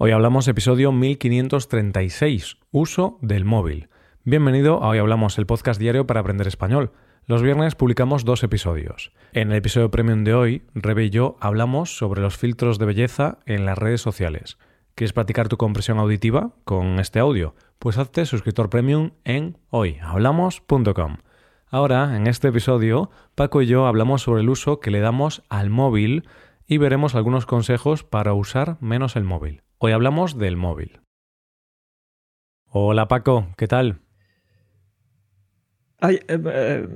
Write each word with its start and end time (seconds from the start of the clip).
Hoy 0.00 0.12
hablamos 0.12 0.46
episodio 0.46 0.92
1536, 0.92 2.58
uso 2.70 3.18
del 3.20 3.44
móvil. 3.44 3.88
Bienvenido 4.22 4.80
a 4.84 4.90
Hoy 4.90 4.98
Hablamos, 4.98 5.38
el 5.38 5.46
podcast 5.46 5.80
diario 5.80 6.06
para 6.06 6.20
aprender 6.20 6.46
español. 6.46 6.92
Los 7.26 7.42
viernes 7.42 7.74
publicamos 7.74 8.24
dos 8.24 8.44
episodios. 8.44 9.10
En 9.32 9.50
el 9.50 9.56
episodio 9.56 9.90
premium 9.90 10.22
de 10.22 10.34
hoy, 10.34 10.62
Rebe 10.72 11.06
y 11.06 11.10
yo 11.10 11.36
hablamos 11.40 11.98
sobre 11.98 12.20
los 12.20 12.36
filtros 12.36 12.78
de 12.78 12.86
belleza 12.86 13.38
en 13.44 13.66
las 13.66 13.76
redes 13.76 14.00
sociales. 14.00 14.56
¿Quieres 14.94 15.12
practicar 15.12 15.48
tu 15.48 15.56
compresión 15.56 15.98
auditiva 15.98 16.52
con 16.62 17.00
este 17.00 17.18
audio? 17.18 17.56
Pues 17.80 17.98
hazte 17.98 18.24
suscriptor 18.24 18.70
premium 18.70 19.10
en 19.24 19.58
hoyhablamos.com. 19.70 21.16
Ahora, 21.70 22.16
en 22.16 22.28
este 22.28 22.46
episodio, 22.46 23.10
Paco 23.34 23.62
y 23.62 23.66
yo 23.66 23.88
hablamos 23.88 24.22
sobre 24.22 24.42
el 24.42 24.48
uso 24.48 24.78
que 24.78 24.92
le 24.92 25.00
damos 25.00 25.42
al 25.48 25.70
móvil 25.70 26.22
y 26.68 26.78
veremos 26.78 27.16
algunos 27.16 27.46
consejos 27.46 28.04
para 28.04 28.32
usar 28.32 28.76
menos 28.80 29.16
el 29.16 29.24
móvil. 29.24 29.62
Hoy 29.80 29.92
hablamos 29.92 30.36
del 30.36 30.56
móvil. 30.56 31.02
Hola 32.66 33.06
Paco, 33.06 33.54
¿qué 33.56 33.68
tal? 33.68 34.00
Ay, 36.00 36.16
eh, 36.26 36.36
eh, 36.52 36.88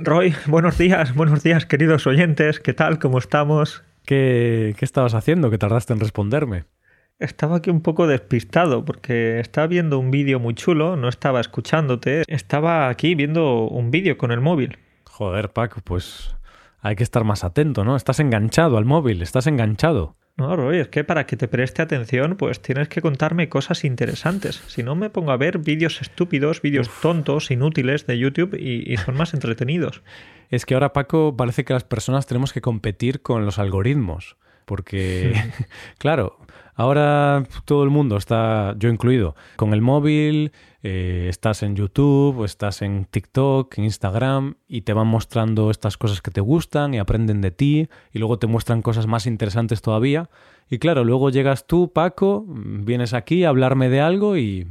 Roy, 0.00 0.32
buenos 0.46 0.78
días, 0.78 1.16
buenos 1.16 1.42
días 1.42 1.66
queridos 1.66 2.06
oyentes, 2.06 2.60
¿qué 2.60 2.74
tal? 2.74 3.00
¿Cómo 3.00 3.18
estamos? 3.18 3.82
¿Qué, 4.06 4.72
¿Qué 4.78 4.84
estabas 4.84 5.14
haciendo 5.14 5.50
que 5.50 5.58
tardaste 5.58 5.94
en 5.94 5.98
responderme? 5.98 6.66
Estaba 7.18 7.56
aquí 7.56 7.70
un 7.70 7.80
poco 7.80 8.06
despistado 8.06 8.84
porque 8.84 9.40
estaba 9.40 9.66
viendo 9.66 9.98
un 9.98 10.12
vídeo 10.12 10.38
muy 10.38 10.54
chulo, 10.54 10.94
no 10.94 11.08
estaba 11.08 11.40
escuchándote, 11.40 12.22
estaba 12.28 12.88
aquí 12.88 13.16
viendo 13.16 13.66
un 13.66 13.90
vídeo 13.90 14.16
con 14.16 14.30
el 14.30 14.40
móvil. 14.40 14.78
Joder, 15.10 15.52
Paco, 15.52 15.80
pues 15.82 16.36
hay 16.82 16.96
que 16.96 17.04
estar 17.04 17.24
más 17.24 17.44
atento, 17.44 17.84
¿no? 17.84 17.96
Estás 17.96 18.20
enganchado 18.20 18.76
al 18.76 18.84
móvil, 18.84 19.22
estás 19.22 19.46
enganchado. 19.46 20.16
No, 20.36 20.56
Roy, 20.56 20.78
es 20.78 20.88
que 20.88 21.04
para 21.04 21.26
que 21.26 21.36
te 21.36 21.46
preste 21.46 21.82
atención, 21.82 22.36
pues 22.36 22.60
tienes 22.60 22.88
que 22.88 23.00
contarme 23.00 23.48
cosas 23.48 23.84
interesantes. 23.84 24.62
Si 24.66 24.82
no, 24.82 24.94
me 24.94 25.10
pongo 25.10 25.30
a 25.30 25.36
ver 25.36 25.58
vídeos 25.58 26.00
estúpidos, 26.00 26.60
vídeos 26.60 26.90
tontos, 27.00 27.50
inútiles 27.50 28.06
de 28.06 28.18
YouTube 28.18 28.58
y, 28.58 28.92
y 28.92 28.96
son 28.96 29.16
más 29.16 29.34
entretenidos. 29.34 30.02
Es 30.48 30.66
que 30.66 30.74
ahora, 30.74 30.92
Paco, 30.92 31.36
parece 31.36 31.64
que 31.64 31.74
las 31.74 31.84
personas 31.84 32.26
tenemos 32.26 32.52
que 32.52 32.62
competir 32.62 33.22
con 33.22 33.44
los 33.44 33.58
algoritmos. 33.58 34.36
Porque, 34.72 35.34
claro, 35.98 36.38
ahora 36.74 37.44
todo 37.66 37.84
el 37.84 37.90
mundo 37.90 38.16
está, 38.16 38.74
yo 38.78 38.88
incluido, 38.88 39.36
con 39.56 39.74
el 39.74 39.82
móvil, 39.82 40.52
eh, 40.82 41.26
estás 41.28 41.62
en 41.62 41.76
YouTube, 41.76 42.42
estás 42.42 42.80
en 42.80 43.04
TikTok, 43.04 43.76
en 43.76 43.84
Instagram, 43.84 44.54
y 44.68 44.80
te 44.80 44.94
van 44.94 45.08
mostrando 45.08 45.70
estas 45.70 45.98
cosas 45.98 46.22
que 46.22 46.30
te 46.30 46.40
gustan 46.40 46.94
y 46.94 46.98
aprenden 46.98 47.42
de 47.42 47.50
ti, 47.50 47.90
y 48.14 48.18
luego 48.18 48.38
te 48.38 48.46
muestran 48.46 48.80
cosas 48.80 49.06
más 49.06 49.26
interesantes 49.26 49.82
todavía. 49.82 50.30
Y 50.72 50.78
claro, 50.78 51.04
luego 51.04 51.28
llegas 51.28 51.66
tú, 51.66 51.92
Paco, 51.92 52.46
vienes 52.48 53.12
aquí 53.12 53.44
a 53.44 53.50
hablarme 53.50 53.90
de 53.90 54.00
algo 54.00 54.38
y 54.38 54.68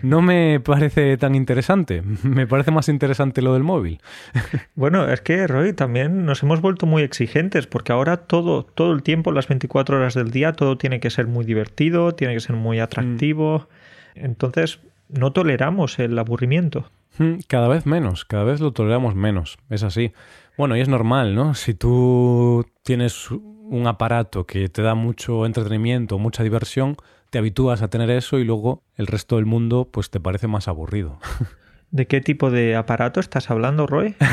no 0.00 0.22
me 0.22 0.60
parece 0.64 1.18
tan 1.18 1.34
interesante. 1.34 2.02
Me 2.22 2.46
parece 2.46 2.70
más 2.70 2.88
interesante 2.88 3.42
lo 3.42 3.52
del 3.52 3.62
móvil. 3.62 4.00
Bueno, 4.76 5.06
es 5.12 5.20
que, 5.20 5.46
Roy, 5.46 5.74
también 5.74 6.24
nos 6.24 6.42
hemos 6.42 6.62
vuelto 6.62 6.86
muy 6.86 7.02
exigentes 7.02 7.66
porque 7.66 7.92
ahora 7.92 8.16
todo, 8.16 8.62
todo 8.64 8.92
el 8.94 9.02
tiempo, 9.02 9.30
las 9.30 9.46
24 9.46 9.98
horas 9.98 10.14
del 10.14 10.30
día, 10.30 10.52
todo 10.52 10.78
tiene 10.78 11.00
que 11.00 11.10
ser 11.10 11.26
muy 11.26 11.44
divertido, 11.44 12.12
tiene 12.12 12.32
que 12.32 12.40
ser 12.40 12.56
muy 12.56 12.80
atractivo. 12.80 13.68
Entonces, 14.14 14.80
no 15.10 15.32
toleramos 15.32 15.98
el 15.98 16.18
aburrimiento. 16.18 16.90
Mm, 17.18 17.40
Cada 17.46 17.68
vez 17.68 17.84
menos, 17.84 18.24
cada 18.24 18.44
vez 18.44 18.60
lo 18.60 18.72
toleramos 18.72 19.14
menos, 19.14 19.58
es 19.68 19.82
así. 19.82 20.12
Bueno, 20.56 20.78
y 20.78 20.80
es 20.80 20.88
normal, 20.88 21.34
¿no? 21.34 21.52
Si 21.52 21.74
tú 21.74 22.64
tienes 22.82 23.28
un 23.68 23.86
aparato 23.86 24.46
que 24.46 24.68
te 24.68 24.82
da 24.82 24.94
mucho 24.94 25.46
entretenimiento, 25.46 26.18
mucha 26.18 26.42
diversión, 26.42 26.96
te 27.30 27.38
habitúas 27.38 27.82
a 27.82 27.88
tener 27.88 28.10
eso 28.10 28.38
y 28.38 28.44
luego 28.44 28.82
el 28.96 29.06
resto 29.06 29.36
del 29.36 29.46
mundo 29.46 29.88
pues 29.90 30.10
te 30.10 30.20
parece 30.20 30.46
más 30.46 30.68
aburrido. 30.68 31.18
¿De 31.90 32.06
qué 32.06 32.20
tipo 32.20 32.50
de 32.50 32.76
aparato 32.76 33.20
estás 33.20 33.50
hablando, 33.50 33.86
Roy? 33.86 34.14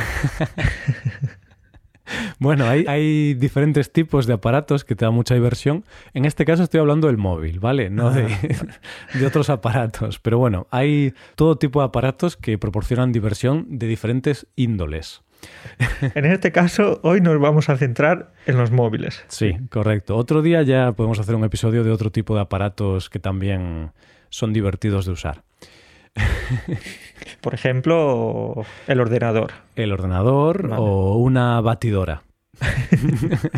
Bueno, 2.38 2.66
hay, 2.66 2.84
hay, 2.88 3.34
diferentes 3.34 3.92
tipos 3.92 4.28
de 4.28 4.34
aparatos 4.34 4.84
que 4.84 4.94
te 4.94 5.06
dan 5.06 5.14
mucha 5.14 5.36
diversión. 5.36 5.86
En 6.14 6.26
este 6.26 6.44
caso 6.44 6.64
estoy 6.64 6.82
hablando 6.82 7.08
del 7.08 7.18
móvil, 7.18 7.62
¿vale? 7.62 7.90
No 7.90 8.12
de, 8.12 8.28
de, 9.14 9.26
otros 9.26 9.50
aparatos. 9.50 10.20
Pero 10.20 10.38
bueno, 10.38 10.68
hay 10.70 11.14
todo 11.36 11.58
tipo 11.58 11.80
de 11.80 11.86
aparatos 11.86 12.36
que 12.36 12.58
proporcionan 12.58 13.14
diversión 13.14 13.66
de 13.70 13.88
diferentes 13.88 14.48
índoles. 14.58 15.22
En 16.16 16.26
este 16.26 16.52
caso, 16.52 17.00
hoy 17.04 17.22
nos 17.22 17.40
vamos 17.40 17.70
a 17.70 17.78
centrar 17.78 18.34
en 18.46 18.58
los 18.58 18.72
móviles. 18.72 19.24
Sí, 19.28 19.56
correcto. 19.70 20.16
Otro 20.16 20.42
día 20.42 20.62
ya 20.62 20.92
podemos 20.92 21.20
hacer 21.20 21.36
un 21.36 21.44
episodio 21.44 21.84
de 21.84 21.92
otro 21.92 22.12
tipo 22.12 22.36
de 22.36 22.42
aparatos 22.42 23.10
que 23.10 23.20
también 23.20 23.92
son 24.30 24.54
divertidos 24.54 25.06
de 25.06 25.12
usar. 25.12 25.44
Por 27.42 27.54
ejemplo, 27.54 28.66
el 28.88 29.00
ordenador. 29.00 29.52
El 29.76 29.92
ordenador 29.92 30.70
vale. 30.70 30.82
o 30.82 31.18
una 31.18 31.60
batidora. 31.62 32.24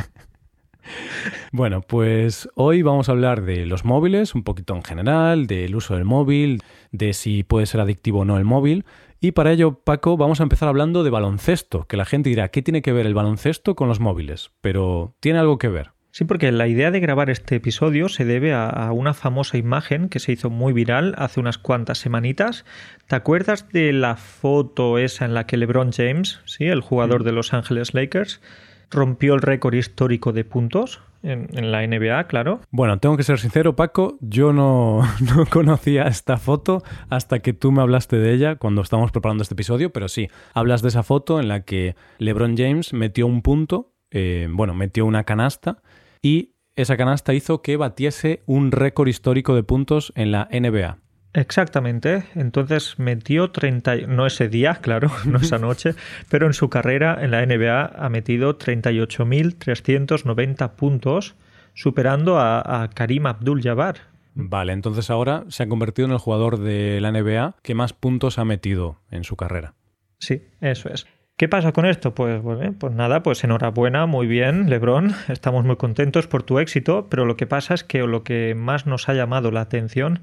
bueno, 1.51 1.81
pues 1.81 2.49
hoy 2.55 2.81
vamos 2.81 3.09
a 3.09 3.11
hablar 3.11 3.41
de 3.43 3.65
los 3.65 3.83
móviles, 3.83 4.35
un 4.35 4.43
poquito 4.43 4.75
en 4.75 4.83
general, 4.83 5.47
del 5.47 5.75
uso 5.75 5.95
del 5.95 6.05
móvil, 6.05 6.61
de 6.91 7.13
si 7.13 7.43
puede 7.43 7.65
ser 7.65 7.81
adictivo 7.81 8.19
o 8.19 8.25
no 8.25 8.37
el 8.37 8.45
móvil. 8.45 8.85
Y 9.19 9.31
para 9.31 9.51
ello, 9.51 9.79
Paco, 9.83 10.17
vamos 10.17 10.39
a 10.39 10.43
empezar 10.43 10.69
hablando 10.69 11.03
de 11.03 11.09
baloncesto, 11.09 11.87
que 11.87 11.97
la 11.97 12.05
gente 12.05 12.29
dirá, 12.29 12.49
¿qué 12.49 12.61
tiene 12.61 12.81
que 12.81 12.93
ver 12.93 13.05
el 13.05 13.13
baloncesto 13.13 13.75
con 13.75 13.87
los 13.87 13.99
móviles? 13.99 14.51
Pero 14.61 15.15
tiene 15.19 15.39
algo 15.39 15.57
que 15.57 15.69
ver. 15.69 15.91
Sí, 16.11 16.23
porque 16.23 16.51
la 16.53 16.67
idea 16.67 16.91
de 16.91 17.01
grabar 17.01 17.29
este 17.29 17.55
episodio 17.55 18.07
se 18.07 18.23
debe 18.23 18.53
a, 18.53 18.69
a, 18.69 18.93
una 18.93 19.13
famosa 19.13 19.57
imagen 19.57 20.07
que 20.07 20.19
se 20.19 20.31
hizo 20.31 20.49
muy 20.49 20.71
viral 20.71 21.13
hace 21.17 21.41
unas 21.41 21.57
cuantas 21.57 21.97
semanitas. 21.97 22.63
¿Te 23.07 23.17
acuerdas 23.17 23.67
de 23.69 23.91
la 23.91 24.15
foto 24.15 24.97
esa 24.97 25.25
en 25.25 25.33
la 25.33 25.45
que 25.45 25.57
LeBron 25.57 25.91
James, 25.91 26.39
sí, 26.45 26.67
el 26.67 26.79
jugador 26.79 27.25
de 27.25 27.33
Los 27.33 27.53
Ángeles 27.53 27.93
Lakers, 27.93 28.41
rompió 28.89 29.33
el 29.33 29.41
récord 29.41 29.73
histórico 29.73 30.31
de 30.31 30.45
puntos 30.45 31.01
en, 31.25 31.71
la 31.71 31.85
NBA, 31.85 32.25
claro? 32.27 32.61
Bueno, 32.71 32.99
tengo 32.99 33.17
que 33.17 33.23
ser 33.23 33.39
sincero, 33.39 33.75
Paco, 33.75 34.17
yo 34.21 34.53
no, 34.53 35.01
no 35.35 35.45
conocía 35.45 36.03
esta 36.03 36.37
foto 36.37 36.83
hasta 37.09 37.39
que 37.39 37.53
tú 37.53 37.71
me 37.71 37.81
hablaste 37.81 38.17
de 38.17 38.33
ella 38.33 38.55
cuando 38.55 38.81
estábamos 38.81 39.11
preparando 39.11 39.41
este 39.41 39.55
episodio, 39.55 39.91
pero 39.91 40.07
sí, 40.07 40.29
hablas 40.53 40.81
de 40.81 40.89
esa 40.89 41.03
foto 41.03 41.39
en 41.39 41.47
la 41.47 41.61
que 41.61 41.95
LeBron 42.19 42.55
James 42.57 42.93
metió 42.93 43.27
un 43.27 43.41
punto, 43.41 43.93
eh, 44.11 44.47
bueno, 44.51 44.73
metió 44.75 45.05
una 45.05 45.23
canasta 45.23 45.81
y 46.21 46.53
esa 46.75 46.97
canasta 46.97 47.33
hizo 47.33 47.61
que 47.61 47.77
batiese 47.77 48.43
un 48.45 48.71
récord 48.71 49.07
histórico 49.07 49.55
de 49.55 49.63
puntos 49.63 50.11
en 50.15 50.31
la 50.31 50.49
NBA. 50.51 50.99
Exactamente. 51.35 52.23
Entonces 52.33 52.97
metió 52.97 53.51
30, 53.51 54.07
no 54.07 54.25
ese 54.25 54.49
día, 54.49 54.73
claro, 54.81 55.11
no 55.25 55.37
esa 55.37 55.59
noche, 55.59 55.93
pero 56.29 56.47
en 56.47 56.53
su 56.53 56.69
carrera 56.69 57.19
en 57.21 57.29
la 57.31 57.45
NBA 57.45 57.91
ha 57.97 58.09
metido 58.09 58.57
38.390 58.57 60.75
puntos, 60.75 61.35
superando 61.73 62.39
a, 62.39 62.83
a 62.83 62.89
Karim 62.89 63.27
Abdul-Jabbar. 63.27 63.97
Vale, 64.33 64.71
entonces 64.73 65.09
ahora 65.09 65.43
se 65.49 65.63
ha 65.63 65.67
convertido 65.67 66.05
en 66.07 66.13
el 66.13 66.19
jugador 66.19 66.57
de 66.59 67.01
la 67.01 67.11
NBA 67.11 67.57
que 67.61 67.75
más 67.75 67.91
puntos 67.93 68.39
ha 68.39 68.45
metido 68.45 69.01
en 69.11 69.25
su 69.25 69.35
carrera. 69.35 69.73
Sí, 70.19 70.43
eso 70.61 70.87
es. 70.89 71.05
¿Qué 71.37 71.49
pasa 71.49 71.73
con 71.73 71.85
esto? 71.85 72.15
Pues, 72.15 72.41
bueno, 72.41 72.73
pues 72.79 72.93
nada, 72.93 73.21
pues 73.21 73.43
enhorabuena, 73.43 74.05
muy 74.05 74.25
bien, 74.25 74.69
Lebron, 74.69 75.13
estamos 75.27 75.65
muy 75.65 75.75
contentos 75.75 76.27
por 76.27 76.43
tu 76.43 76.59
éxito, 76.59 77.07
pero 77.09 77.25
lo 77.25 77.35
que 77.35 77.45
pasa 77.45 77.73
es 77.73 77.83
que 77.83 78.07
lo 78.07 78.23
que 78.23 78.55
más 78.55 78.85
nos 78.85 79.09
ha 79.09 79.13
llamado 79.13 79.51
la 79.51 79.59
atención 79.61 80.21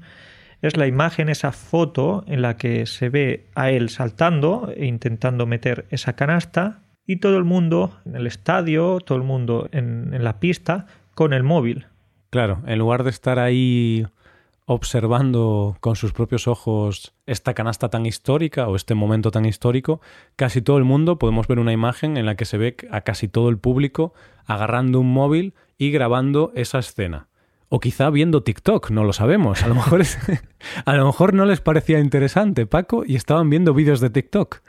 es 0.63 0.77
la 0.77 0.87
imagen, 0.87 1.27
esa 1.27 1.51
foto 1.51 2.23
en 2.25 2.41
la 2.41 2.55
que 2.55 2.85
se 2.85 3.09
ve 3.09 3.47
a 3.53 3.69
él 3.69 3.89
saltando 3.89 4.71
e 4.73 4.85
intentando 4.85 5.45
meter 5.45 5.85
esa 5.89 6.13
canasta 6.13 6.79
y 7.05 7.17
todo 7.17 7.37
el 7.37 7.43
mundo 7.43 7.99
en 8.05 8.15
el 8.15 8.27
estadio, 8.27 8.99
todo 9.01 9.17
el 9.17 9.25
mundo 9.25 9.67
en, 9.73 10.23
la 10.23 10.39
pista 10.39 10.85
con 11.15 11.33
el 11.33 11.43
móvil. 11.43 11.87
Claro, 12.29 12.61
en 12.65 12.79
lugar 12.79 13.03
de 13.03 13.09
estar 13.09 13.39
ahí 13.39 14.07
observando 14.65 15.75
con 15.81 15.97
sus 15.97 16.13
propios 16.13 16.47
ojos 16.47 17.13
esta 17.25 17.53
canasta 17.53 17.89
tan 17.89 18.05
histórica 18.05 18.69
o 18.69 18.77
este 18.77 18.95
momento 18.95 19.31
tan 19.31 19.43
histórico, 19.43 19.99
casi 20.37 20.61
todo 20.61 20.77
el 20.77 20.85
mundo 20.85 21.19
podemos 21.19 21.45
ver 21.45 21.59
una 21.59 21.73
imagen 21.73 22.15
en 22.15 22.25
la 22.25 22.35
que 22.35 22.45
se 22.45 22.57
ve 22.57 22.77
a 22.89 23.01
casi 23.01 23.27
todo 23.27 23.49
el 23.49 23.57
público 23.57 24.13
agarrando 24.45 25.01
un 25.01 25.11
móvil 25.11 25.55
y 25.77 25.91
grabando 25.91 26.53
esa 26.55 26.79
escena. 26.79 27.27
O 27.75 27.79
quizá 27.79 28.11
viendo 28.11 28.43
TikTok, 28.43 28.91
no 28.91 29.03
lo 29.03 29.13
sabemos. 29.13 29.63
A 29.63 29.67
lo 29.67 29.73
mejor, 29.73 30.01
es, 30.01 30.19
a 30.85 30.93
lo 30.93 31.07
mejor 31.07 31.33
no 31.33 31.43
les 31.45 31.59
parecía 31.59 31.97
interesante, 31.97 32.67
Paco, 32.67 33.03
y 33.03 33.15
estaban 33.15 33.49
viendo 33.49 33.73
vídeos 33.73 33.99
de 33.99 34.11
TikTok. 34.11 34.61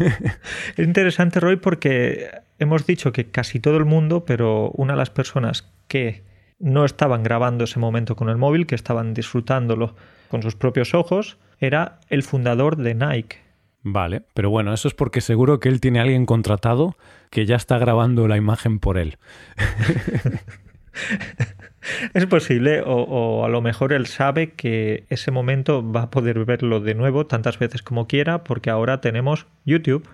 es 0.76 0.84
interesante, 0.84 1.38
Roy, 1.38 1.54
porque 1.54 2.30
hemos 2.58 2.84
dicho 2.84 3.12
que 3.12 3.30
casi 3.30 3.60
todo 3.60 3.76
el 3.76 3.84
mundo, 3.84 4.24
pero 4.24 4.72
una 4.72 4.94
de 4.94 4.96
las 4.96 5.10
personas 5.10 5.70
que 5.86 6.24
no 6.58 6.84
estaban 6.84 7.22
grabando 7.22 7.62
ese 7.62 7.78
momento 7.78 8.16
con 8.16 8.28
el 8.28 8.38
móvil, 8.38 8.66
que 8.66 8.74
estaban 8.74 9.14
disfrutándolo 9.14 9.94
con 10.28 10.42
sus 10.42 10.56
propios 10.56 10.94
ojos, 10.94 11.38
era 11.60 12.00
el 12.08 12.24
fundador 12.24 12.74
de 12.74 12.96
Nike. 12.96 13.36
Vale, 13.84 14.22
pero 14.34 14.50
bueno, 14.50 14.74
eso 14.74 14.88
es 14.88 14.94
porque 14.94 15.20
seguro 15.20 15.60
que 15.60 15.68
él 15.68 15.80
tiene 15.80 16.00
a 16.00 16.02
alguien 16.02 16.26
contratado 16.26 16.96
que 17.30 17.46
ya 17.46 17.54
está 17.54 17.78
grabando 17.78 18.26
la 18.26 18.36
imagen 18.36 18.80
por 18.80 18.98
él. 18.98 19.16
Es 22.14 22.26
posible, 22.26 22.82
o, 22.86 23.44
a 23.44 23.48
lo 23.48 23.60
mejor 23.60 23.92
él 23.92 24.06
sabe 24.06 24.52
que 24.52 25.04
ese 25.08 25.30
momento 25.30 25.82
va 25.90 26.02
a 26.02 26.10
poder 26.10 26.44
verlo 26.44 26.78
de 26.80 26.94
nuevo 26.94 27.26
tantas 27.26 27.58
veces 27.58 27.82
como 27.82 28.06
quiera, 28.06 28.44
porque 28.44 28.70
ahora 28.70 29.00
tenemos 29.00 29.46
YouTube, 29.64 30.08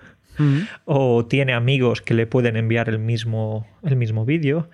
o 0.85 1.27
tiene 1.27 1.53
amigos 1.53 2.01
que 2.01 2.15
le 2.15 2.27
pueden 2.27 2.57
enviar 2.57 2.89
el 2.89 3.01
mismo, 3.01 3.67
el 3.83 3.97
mismo 3.97 4.25
vídeo. 4.25 4.71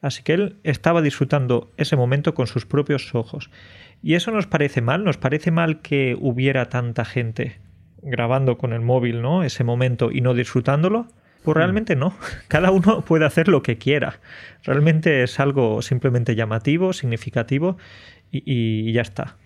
Así 0.00 0.22
que 0.22 0.32
él 0.32 0.56
estaba 0.62 1.02
disfrutando 1.02 1.72
ese 1.76 1.96
momento 1.96 2.34
con 2.34 2.46
sus 2.46 2.66
propios 2.66 3.14
ojos. 3.16 3.50
Y 4.00 4.14
eso 4.14 4.30
nos 4.30 4.46
parece 4.46 4.80
mal, 4.80 5.02
nos 5.02 5.16
parece 5.16 5.50
mal 5.50 5.80
que 5.80 6.16
hubiera 6.20 6.68
tanta 6.68 7.04
gente 7.04 7.58
grabando 8.00 8.58
con 8.58 8.72
el 8.72 8.80
móvil, 8.80 9.22
¿no? 9.22 9.42
Ese 9.42 9.64
momento 9.64 10.12
y 10.12 10.20
no 10.20 10.34
disfrutándolo. 10.34 11.08
Pues 11.48 11.56
mm. 11.56 11.60
realmente 11.60 11.96
no. 11.96 12.12
Cada 12.48 12.70
uno 12.70 13.00
puede 13.00 13.24
hacer 13.24 13.48
lo 13.48 13.62
que 13.62 13.78
quiera. 13.78 14.20
Realmente 14.64 15.22
es 15.22 15.40
algo 15.40 15.80
simplemente 15.80 16.34
llamativo, 16.34 16.92
significativo 16.92 17.78
y, 18.30 18.92
ya 18.92 19.00
está. 19.00 19.38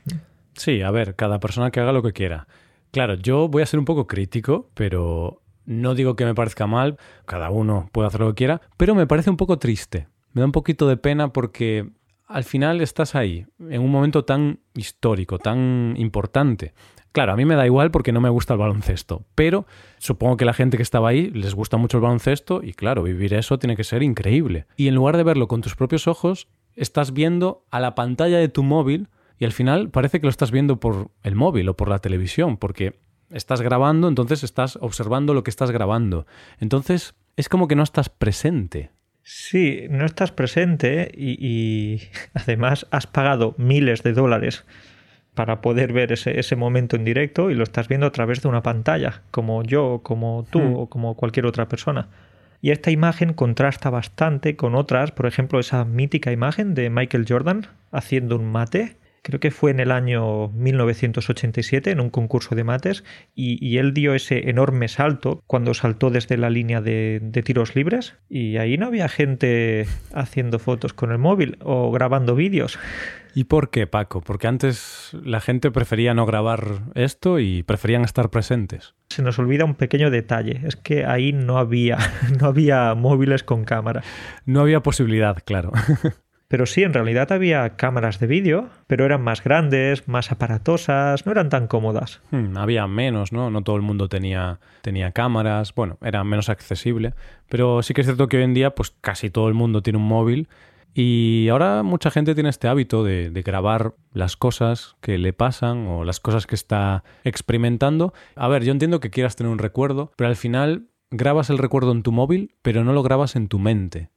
Sí, 0.55 0.83
a 0.83 0.91
ver, 0.91 1.15
cada 1.15 1.39
persona 1.39 1.71
que 1.71 1.79
haga 1.79 1.93
lo 1.93 2.03
que 2.03 2.13
quiera. 2.13 2.49
Claro, 2.91 3.15
yo 3.15 3.47
voy 3.47 3.63
a 3.63 3.67
ser 3.67 3.79
un 3.79 3.85
poco 3.85 4.09
crítico, 4.09 4.69
pero 4.75 5.43
no 5.65 5.95
digo 5.95 6.17
que 6.17 6.25
me 6.25 6.35
parezca 6.35 6.67
mal, 6.67 6.99
cada 7.25 7.51
uno 7.51 7.89
puede 7.93 8.09
hacer 8.09 8.21
lo 8.21 8.31
que 8.31 8.35
quiera, 8.35 8.61
pero 8.77 8.97
me 8.97 9.07
parece 9.07 9.31
un 9.31 9.37
poco 9.37 9.61
triste. 9.61 10.09
Me 10.33 10.41
da 10.41 10.47
un 10.47 10.53
poquito 10.53 10.89
de 10.89 10.97
pena 10.97 11.33
porque 11.33 11.89
al 12.27 12.43
final 12.43 12.81
estás 12.81 13.15
ahí, 13.15 13.47
en 13.61 13.81
un 13.81 13.93
momento 13.93 14.25
tan 14.25 14.59
histórico, 14.75 15.39
tan 15.39 15.95
importante. 15.97 16.75
Claro, 17.13 17.33
a 17.33 17.37
mí 17.37 17.45
me 17.45 17.57
da 17.57 17.67
igual 17.67 17.91
porque 17.91 18.11
no 18.11 18.23
me 18.23 18.31
gusta 18.31 18.55
el 18.55 18.59
baloncesto, 18.59 19.25
pero 19.35 19.67
supongo 19.99 20.39
que 20.39 20.47
la 20.47 20.55
gente 20.55 20.79
que 20.79 20.83
estaba 20.83 21.11
ahí 21.11 21.31
les 21.31 21.55
gusta 21.55 21.77
mucho 21.77 21.99
el 21.99 22.03
baloncesto 22.03 22.63
y 22.63 22.73
claro, 22.73 23.03
vivir 23.03 23.35
eso 23.35 23.59
tiene 23.59 23.77
que 23.77 23.85
ser 23.85 24.03
increíble. 24.03 24.67
Y 24.77 24.89
en 24.89 24.95
lugar 24.95 25.19
de 25.19 25.23
verlo 25.23 25.47
con 25.47 25.61
tus 25.61 25.77
propios 25.77 26.09
ojos, 26.09 26.49
estás 26.75 27.13
viendo 27.13 27.67
a 27.71 27.81
la 27.81 27.95
pantalla 27.95 28.39
de 28.39 28.49
tu 28.49 28.63
móvil 28.63 29.09
y 29.39 29.45
al 29.45 29.53
final 29.53 29.91
parece 29.91 30.21
que 30.21 30.27
lo 30.27 30.31
estás 30.31 30.51
viendo 30.51 30.81
por 30.81 31.11
el 31.23 31.35
móvil 31.35 31.69
o 31.69 31.77
por 31.77 31.89
la 31.89 31.99
televisión, 31.99 32.57
porque 32.57 32.99
estás 33.31 33.61
grabando, 33.61 34.09
entonces 34.09 34.43
estás 34.43 34.79
observando 34.81 35.35
lo 35.35 35.43
que 35.43 35.51
estás 35.51 35.71
grabando. 35.71 36.27
Entonces 36.61 37.15
es 37.37 37.51
como 37.51 37.69
que 37.69 37.77
no 37.77 37.83
estás 37.83 38.09
presente. 38.09 38.91
Sí, 39.23 39.87
no 39.91 40.07
estás 40.07 40.33
presente 40.33 41.13
y, 41.15 41.37
y 41.47 42.03
además 42.35 42.87
has 42.91 43.07
pagado 43.07 43.55
miles 43.59 44.03
de 44.03 44.15
dólares 44.15 44.65
para 45.35 45.61
poder 45.61 45.93
ver 45.93 46.13
ese, 46.13 46.39
ese, 46.39 46.57
momento 46.57 46.97
en 46.97 47.05
directo 47.05 47.51
y 47.51 47.55
lo 47.55 47.63
estás 47.63 47.89
viendo 47.89 48.07
a 48.07 48.13
través 48.13 48.43
de 48.43 48.49
una 48.49 48.63
pantalla, 48.63 49.23
como 49.31 49.63
yo, 49.63 50.01
como 50.03 50.47
tú 50.51 50.61
hmm. 50.61 50.77
o 50.77 50.87
como 50.89 51.17
cualquier 51.17 51.47
otra 51.47 51.69
persona. 51.69 52.09
Y 52.61 52.71
esta 52.71 52.91
imagen 52.91 53.33
contrasta 53.33 53.91
bastante 53.91 54.57
con 54.57 54.75
otras, 54.75 55.11
por 55.11 55.27
ejemplo, 55.27 55.59
esa 55.59 55.85
mítica 55.85 56.31
imagen 56.31 56.75
de 56.75 56.91
Michael 56.91 57.27
Jordan 57.29 57.67
haciendo 57.91 58.37
un 58.37 58.51
mate 58.53 58.97
creo 59.23 59.41
que 59.41 59.51
fue 59.51 59.71
en 59.71 59.81
el 59.81 59.91
año 59.91 60.49
1987 60.49 61.91
en 61.91 62.01
un 62.01 62.11
concurso 62.11 62.55
de 62.55 62.65
mates 62.65 63.05
y, 63.35 63.79
él 63.79 63.95
dio 63.95 64.15
ese 64.15 64.51
enorme 64.51 64.89
salto 64.89 65.43
cuando 65.47 65.75
saltó 65.75 66.11
desde 66.11 66.37
la 66.37 66.51
línea 66.51 66.81
de, 66.81 67.21
tiros 67.45 67.75
libres 67.75 68.15
y 68.29 68.57
ahí 68.59 68.77
no 68.77 68.87
había 68.87 69.09
gente 69.09 69.87
haciendo 70.13 70.59
fotos 70.59 70.93
con 70.93 71.13
el 71.13 71.19
móvil 71.19 71.57
o 71.61 71.91
grabando 71.91 72.35
vídeos. 72.35 72.79
¿Y 73.35 73.45
por 73.45 73.71
qué, 73.71 73.87
Paco? 73.87 74.21
Porque 74.21 74.47
antes 74.47 75.11
la 75.25 75.41
gente 75.41 75.71
prefería 75.71 76.15
no 76.15 76.27
grabar 76.27 76.81
esto 76.95 77.39
y 77.39 77.63
preferían 77.63 78.03
estar 78.03 78.31
presentes. 78.31 78.95
Se 79.09 79.23
nos 79.23 79.39
olvida 79.39 79.65
un 79.65 79.75
pequeño 79.75 80.11
detalle, 80.11 80.61
es 80.65 80.77
que 80.77 81.05
ahí 81.05 81.33
no 81.33 81.59
había, 81.59 81.99
no 82.41 82.47
había 82.47 82.95
móviles 82.95 83.43
con 83.45 83.65
cámara. 83.65 84.03
No 84.45 84.61
había 84.61 84.81
posibilidad, 84.81 85.39
claro. 85.45 85.73
Pero 86.53 86.67
sí, 86.67 86.83
en 86.83 86.93
realidad 86.93 87.33
había 87.33 87.77
cámaras 87.77 88.21
de 88.21 88.27
vídeo, 88.27 88.69
pero 88.87 89.07
eran 89.07 89.23
más 89.23 89.43
grandes, 89.43 90.07
más 90.07 90.31
aparatosas, 90.31 91.25
no 91.25 91.33
eran 91.33 91.49
tan 91.49 91.67
cómodas. 91.67 92.21
Hmm, 92.31 92.59
había 92.59 92.87
menos, 92.87 93.33
¿no? 93.33 93.51
No 93.51 93.63
todo 93.63 93.77
el 93.77 93.81
mundo 93.81 94.11
tenía, 94.11 94.61
tenía 94.83 95.13
cámaras, 95.13 95.75
bueno, 95.75 95.97
era 96.03 96.23
menos 96.25 96.51
accesible. 96.51 97.15
Pero 97.49 97.83
sí 97.83 97.95
que 97.95 98.03
es 98.03 98.07
cierto 98.07 98.29
que 98.29 98.37
hoy 98.37 98.43
en 98.43 98.53
día, 98.53 98.75
pues 98.75 98.95
casi 99.01 99.31
todo 99.31 99.49
el 99.49 99.55
mundo 99.55 99.83
tiene 99.83 99.99
un 99.99 100.07
móvil. 100.07 100.47
Y 100.95 101.49
ahora 101.49 101.83
mucha 101.83 102.11
gente 102.11 102.35
tiene 102.35 102.51
este 102.51 102.69
hábito 102.69 103.03
de, 103.05 103.31
de, 103.31 103.43
grabar 103.43 103.95
las 104.13 104.37
cosas 104.37 104.97
que 105.01 105.17
le 105.19 105.33
pasan 105.33 105.87
o 105.87 106.05
las 106.05 106.21
cosas 106.21 106.47
que 106.47 106.55
está 106.55 107.03
experimentando. 107.25 108.13
A 108.37 108.49
ver, 108.49 108.65
yo 108.65 108.73
entiendo 108.73 109.01
que 109.01 109.11
quieras 109.11 109.37
tener 109.37 109.51
un 109.51 109.59
recuerdo, 109.59 110.13
pero 110.17 110.29
al 110.29 110.37
final 110.37 110.89
grabas 111.11 111.51
el 111.51 111.59
recuerdo 111.59 111.93
en 111.93 112.03
tu 112.03 112.13
móvil, 112.13 112.55
pero 112.63 112.85
no 112.85 112.93
lo 112.93 113.03
grabas 113.03 113.37
en 113.37 113.49
tu 113.49 113.59
mente. 113.59 114.11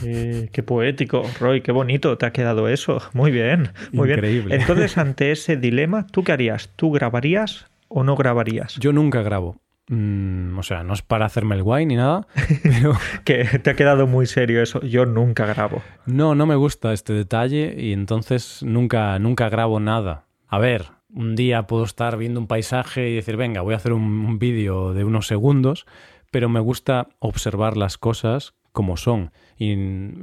Qué, 0.00 0.62
poético, 0.64 1.22
Roy, 1.38 1.60
qué 1.60 1.72
bonito 1.72 2.16
te 2.16 2.26
ha 2.26 2.32
quedado 2.32 2.68
eso. 2.68 3.02
Muy 3.12 3.30
bien, 3.30 3.70
muy 3.92 4.10
Increíble. 4.10 4.56
Entonces, 4.56 4.96
ante 4.96 5.32
ese 5.32 5.56
dilema, 5.56 6.06
¿tú 6.06 6.24
qué 6.24 6.32
harías? 6.32 6.70
¿Tú 6.76 6.90
grabarías 6.92 7.66
o 7.88 8.02
no 8.02 8.16
grabarías? 8.16 8.76
Yo 8.76 8.92
nunca 8.92 9.22
grabo. 9.22 9.56
Mm, 9.88 10.58
o 10.58 10.62
sea, 10.62 10.84
no 10.84 10.94
es 10.94 11.02
para 11.02 11.26
hacerme 11.26 11.56
el 11.56 11.62
guay 11.62 11.86
ni 11.86 11.96
nada, 11.96 12.26
pero... 12.62 12.94
que 13.24 13.44
te 13.44 13.70
ha 13.70 13.74
quedado 13.74 14.06
muy 14.06 14.26
serio 14.26 14.62
eso. 14.62 14.80
Yo 14.82 15.06
nunca 15.06 15.46
grabo. 15.46 15.82
No, 16.06 16.34
no 16.34 16.46
me 16.46 16.56
gusta 16.56 16.92
este 16.92 17.12
detalle 17.12 17.74
y 17.76 17.92
entonces 17.92 18.62
nunca, 18.62 19.18
nunca 19.18 19.48
grabo 19.48 19.80
nada. 19.80 20.26
A 20.48 20.58
ver, 20.58 20.90
un 21.10 21.34
día 21.34 21.66
puedo 21.66 21.84
estar 21.84 22.16
viendo 22.16 22.40
un 22.40 22.46
paisaje 22.46 23.10
y 23.10 23.14
decir, 23.14 23.36
venga, 23.36 23.60
voy 23.62 23.74
a 23.74 23.78
hacer 23.78 23.92
un 23.92 24.38
vídeo 24.38 24.94
de 24.94 25.04
unos 25.04 25.26
segundos, 25.26 25.86
pero 26.30 26.48
me 26.48 26.60
gusta 26.60 27.08
observar 27.18 27.76
las 27.76 27.98
cosas 27.98 28.54
como 28.72 28.96
son. 28.96 29.30
Y 29.56 29.76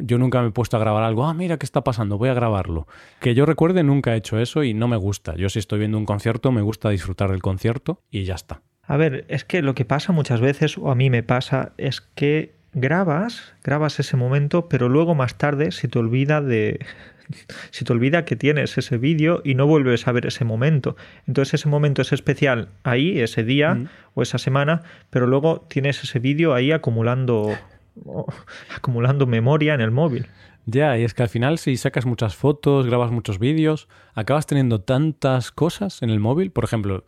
yo 0.06 0.18
nunca 0.18 0.42
me 0.42 0.50
he 0.50 0.52
puesto 0.52 0.76
a 0.76 0.80
grabar 0.80 1.04
algo, 1.04 1.26
ah, 1.26 1.34
mira 1.34 1.58
qué 1.58 1.66
está 1.66 1.84
pasando, 1.84 2.18
voy 2.18 2.30
a 2.30 2.34
grabarlo. 2.34 2.88
Que 3.22 3.36
yo 3.36 3.46
recuerde, 3.46 3.84
nunca 3.84 4.14
he 4.14 4.18
hecho 4.18 4.40
eso 4.40 4.64
y 4.64 4.74
no 4.74 4.88
me 4.88 4.98
gusta. 4.98 5.36
Yo 5.36 5.50
si 5.50 5.60
estoy 5.60 5.80
viendo 5.80 5.98
un 5.98 6.06
concierto, 6.06 6.52
me 6.52 6.62
gusta 6.62 6.90
disfrutar 6.90 7.32
del 7.32 7.42
concierto 7.42 8.02
y 8.10 8.24
ya 8.24 8.36
está. 8.36 8.62
A 8.90 8.98
ver, 8.98 9.24
es 9.28 9.46
que 9.46 9.62
lo 9.62 9.76
que 9.76 9.86
pasa 9.86 10.12
muchas 10.14 10.42
veces, 10.42 10.76
o 10.80 10.90
a 10.90 10.96
mí 10.96 11.12
me 11.12 11.22
pasa, 11.22 11.74
es 11.78 12.02
que 12.02 12.56
grabas, 12.74 13.54
grabas 13.64 14.00
ese 14.00 14.18
momento, 14.18 14.68
pero 14.68 14.90
luego 14.90 15.14
más 15.14 15.38
tarde 15.38 15.72
se 15.72 15.88
te 15.88 16.00
olvida 16.00 16.42
de, 16.42 16.84
se 17.70 17.86
te 17.86 17.94
olvida 17.94 18.26
que 18.26 18.36
tienes 18.36 18.80
ese 18.80 18.98
vídeo 18.98 19.44
y 19.46 19.54
no 19.54 19.68
vuelves 19.68 20.08
a 20.08 20.12
ver 20.12 20.26
ese 20.26 20.44
momento. 20.44 20.98
Entonces 21.28 21.54
ese 21.54 21.70
momento 21.70 22.02
es 22.02 22.12
especial 22.14 22.70
ahí, 22.84 23.20
ese 23.20 23.44
día 23.44 23.76
mm. 23.76 23.90
o 24.16 24.24
esa 24.24 24.40
semana, 24.40 24.82
pero 25.12 25.28
luego 25.28 25.68
tienes 25.70 26.04
ese 26.04 26.18
vídeo 26.18 26.56
ahí 26.56 26.72
acumulando 26.72 27.56
acumulando 28.76 29.28
memoria 29.28 29.76
en 29.76 29.82
el 29.82 29.92
móvil. 29.92 30.26
Ya, 30.66 30.98
y 30.98 31.04
es 31.04 31.14
que 31.14 31.22
al 31.22 31.30
final 31.30 31.60
si 31.60 31.78
sacas 31.78 32.08
muchas 32.08 32.36
fotos, 32.36 32.88
grabas 32.88 33.12
muchos 33.12 33.38
vídeos, 33.38 33.88
acabas 34.16 34.48
teniendo 34.48 34.82
tantas 34.82 35.52
cosas 35.52 36.02
en 36.02 36.10
el 36.10 36.20
móvil. 36.20 36.50
Por 36.52 36.64
ejemplo, 36.64 37.06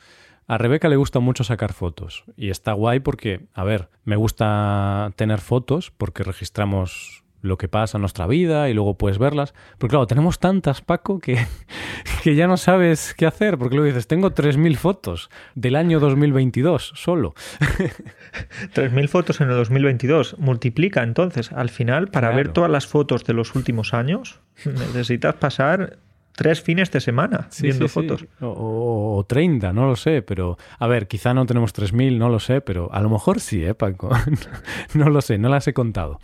a 0.52 0.58
Rebeca 0.58 0.90
le 0.90 0.98
gusta 0.98 1.22
mucho 1.22 1.46
sacar 1.46 1.72
fotos 1.72 2.26
y 2.36 2.50
está 2.50 2.74
guay 2.74 3.00
porque, 3.00 3.46
a 3.54 3.64
ver, 3.64 3.88
me 4.04 4.18
gusta 4.18 5.14
tener 5.16 5.40
fotos 5.40 5.92
porque 5.92 6.24
registramos 6.24 7.24
lo 7.40 7.58
que 7.58 7.70
pasa 7.70 7.98
en 7.98 8.02
nuestra 8.02 8.28
vida 8.28 8.68
y 8.68 8.74
luego 8.74 8.98
puedes 8.98 9.18
verlas. 9.18 9.54
Pero 9.78 9.90
claro, 9.90 10.08
tenemos 10.08 10.40
tantas, 10.40 10.82
Paco, 10.82 11.20
que, 11.20 11.38
que 12.24 12.36
ya 12.36 12.48
no 12.48 12.58
sabes 12.58 13.14
qué 13.18 13.26
hacer, 13.26 13.58
porque 13.58 13.76
luego 13.76 13.88
dices, 13.88 14.08
tengo 14.08 14.32
3.000 14.32 14.76
fotos 14.76 15.30
del 15.56 15.78
año 15.78 16.02
2022 16.02 16.96
solo. 16.96 17.34
3.000 18.76 19.08
fotos 19.08 19.40
en 19.40 19.52
el 19.52 19.56
2022. 19.56 20.36
Multiplica 20.38 21.02
entonces, 21.02 21.54
al 21.54 21.70
final, 21.70 22.10
para 22.10 22.36
ver 22.36 22.50
todas 22.50 22.70
las 22.70 22.88
fotos 22.88 23.24
de 23.24 23.32
los 23.32 23.56
últimos 23.56 23.94
años, 23.94 24.42
necesitas 24.66 25.36
pasar 25.36 26.00
tres 26.42 26.62
fines 26.62 26.92
de 26.92 27.00
semana 27.00 27.48
viendo 27.62 27.88
fotos. 27.88 28.26
O, 28.40 29.18
o, 29.18 29.24
30, 29.26 29.74
no 29.74 29.88
lo 29.88 29.96
sé, 29.96 30.22
pero 30.22 30.58
a 30.80 30.88
ver, 30.88 31.08
quizá 31.08 31.34
no 31.34 31.46
tenemos 31.46 31.74
3.000, 31.74 32.18
no 32.18 32.30
lo 32.30 32.40
sé, 32.40 32.62
pero 32.62 32.92
a 32.92 33.02
lo 33.02 33.10
mejor 33.10 33.40
sí, 33.40 33.64
¿eh, 33.64 33.74
Paco? 33.74 34.10
no 34.94 35.10
lo 35.10 35.22
sé, 35.22 35.38
no 35.38 35.50
las 35.50 35.68
he 35.68 35.74
contado. 35.74 36.20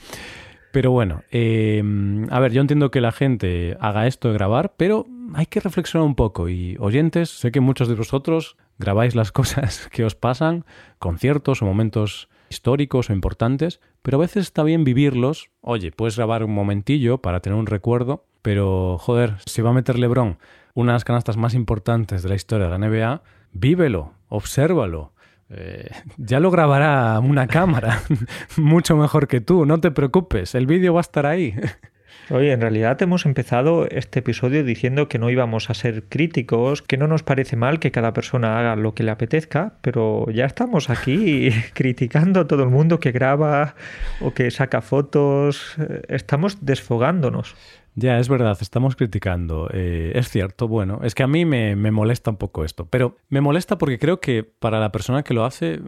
Pero 0.71 0.91
bueno, 0.91 1.23
em, 1.31 2.31
a 2.31 2.39
ver, 2.39 2.51
yo 2.51 2.61
entiendo 2.61 2.91
que 2.91 3.01
la 3.01 3.11
gente 3.11 3.77
haga 3.79 4.07
esto 4.07 4.27
de 4.27 4.35
grabar, 4.35 4.73
pero 4.77 5.07
hay 5.33 5.45
que 5.45 5.59
reflexionar 5.59 6.05
un 6.05 6.15
poco. 6.15 6.49
Y 6.49 6.77
oyentes, 6.79 7.29
sé 7.29 7.51
que 7.51 7.61
muchos 7.61 7.87
de 7.87 7.95
vosotros 7.95 8.57
grabáis 8.77 9.15
las 9.15 9.31
cosas 9.39 9.87
que 9.91 10.05
os 10.05 10.15
pasan, 10.15 10.65
conciertos 10.99 11.61
o 11.61 11.65
momentos 11.65 12.29
históricos 12.49 13.09
o 13.09 13.13
importantes, 13.13 13.79
pero 14.07 14.19
a 14.19 14.21
veces 14.21 14.45
está 14.45 14.63
bien 14.63 14.85
vivirlos. 14.85 15.49
Oye, 15.59 15.91
puedes 15.91 16.15
grabar 16.15 16.41
un 16.41 16.53
momentillo 16.53 17.17
para 17.17 17.41
tener 17.41 17.59
un 17.59 17.65
recuerdo, 17.65 18.23
pero 18.41 18.97
joder, 18.97 19.35
si 19.45 19.61
va 19.61 19.71
a 19.71 19.73
meter 19.73 19.99
Lebron 19.99 20.37
una 20.75 20.93
de 20.93 20.95
las 20.95 21.03
canastas 21.03 21.35
más 21.35 21.53
importantes 21.53 22.23
de 22.23 22.29
la 22.29 22.35
historia 22.35 22.69
de 22.69 22.79
la 22.79 22.87
NBA, 22.87 23.21
vívelo, 23.51 24.13
obsérvalo, 24.29 25.11
eh, 25.49 25.89
ya 26.15 26.39
lo 26.39 26.51
grabará 26.51 27.19
una 27.19 27.47
cámara, 27.49 28.01
mucho 28.55 28.95
mejor 28.95 29.27
que 29.27 29.41
tú, 29.41 29.65
no 29.65 29.81
te 29.81 29.91
preocupes, 29.91 30.55
el 30.55 30.67
vídeo 30.67 30.93
va 30.93 31.01
a 31.01 31.01
estar 31.01 31.25
ahí. 31.25 31.53
Oye, 32.29 32.51
en 32.51 32.61
realidad 32.61 33.01
hemos 33.01 33.25
empezado 33.25 33.87
este 33.89 34.19
episodio 34.19 34.63
diciendo 34.63 35.07
que 35.07 35.19
no 35.19 35.29
íbamos 35.29 35.69
a 35.69 35.73
ser 35.73 36.03
críticos, 36.03 36.81
que 36.81 36.97
no 36.97 37.07
nos 37.07 37.23
parece 37.23 37.55
mal 37.55 37.79
que 37.79 37.91
cada 37.91 38.13
persona 38.13 38.59
haga 38.59 38.75
lo 38.75 38.93
que 38.93 39.03
le 39.03 39.11
apetezca, 39.11 39.73
pero 39.81 40.29
ya 40.31 40.45
estamos 40.45 40.89
aquí 40.89 41.49
criticando 41.73 42.41
a 42.41 42.47
todo 42.47 42.63
el 42.63 42.69
mundo 42.69 42.99
que 42.99 43.11
graba 43.11 43.75
o 44.21 44.33
que 44.33 44.51
saca 44.51 44.81
fotos, 44.81 45.75
estamos 46.07 46.65
desfogándonos. 46.65 47.55
Ya, 47.95 48.19
es 48.19 48.29
verdad, 48.29 48.55
estamos 48.61 48.95
criticando. 48.95 49.69
Eh, 49.73 50.11
es 50.13 50.29
cierto, 50.29 50.67
bueno, 50.67 50.99
es 51.01 51.15
que 51.15 51.23
a 51.23 51.27
mí 51.27 51.45
me, 51.45 51.75
me, 51.75 51.89
molesta 51.89 52.29
un 52.29 52.37
poco 52.37 52.63
esto, 52.63 52.87
pero 52.87 53.17
me 53.29 53.41
molesta 53.41 53.79
porque 53.79 53.97
creo 53.97 54.19
que 54.19 54.43
para 54.43 54.79
la 54.79 54.91
persona 54.91 55.23
que 55.23 55.33
lo 55.33 55.45
hace 55.45 55.79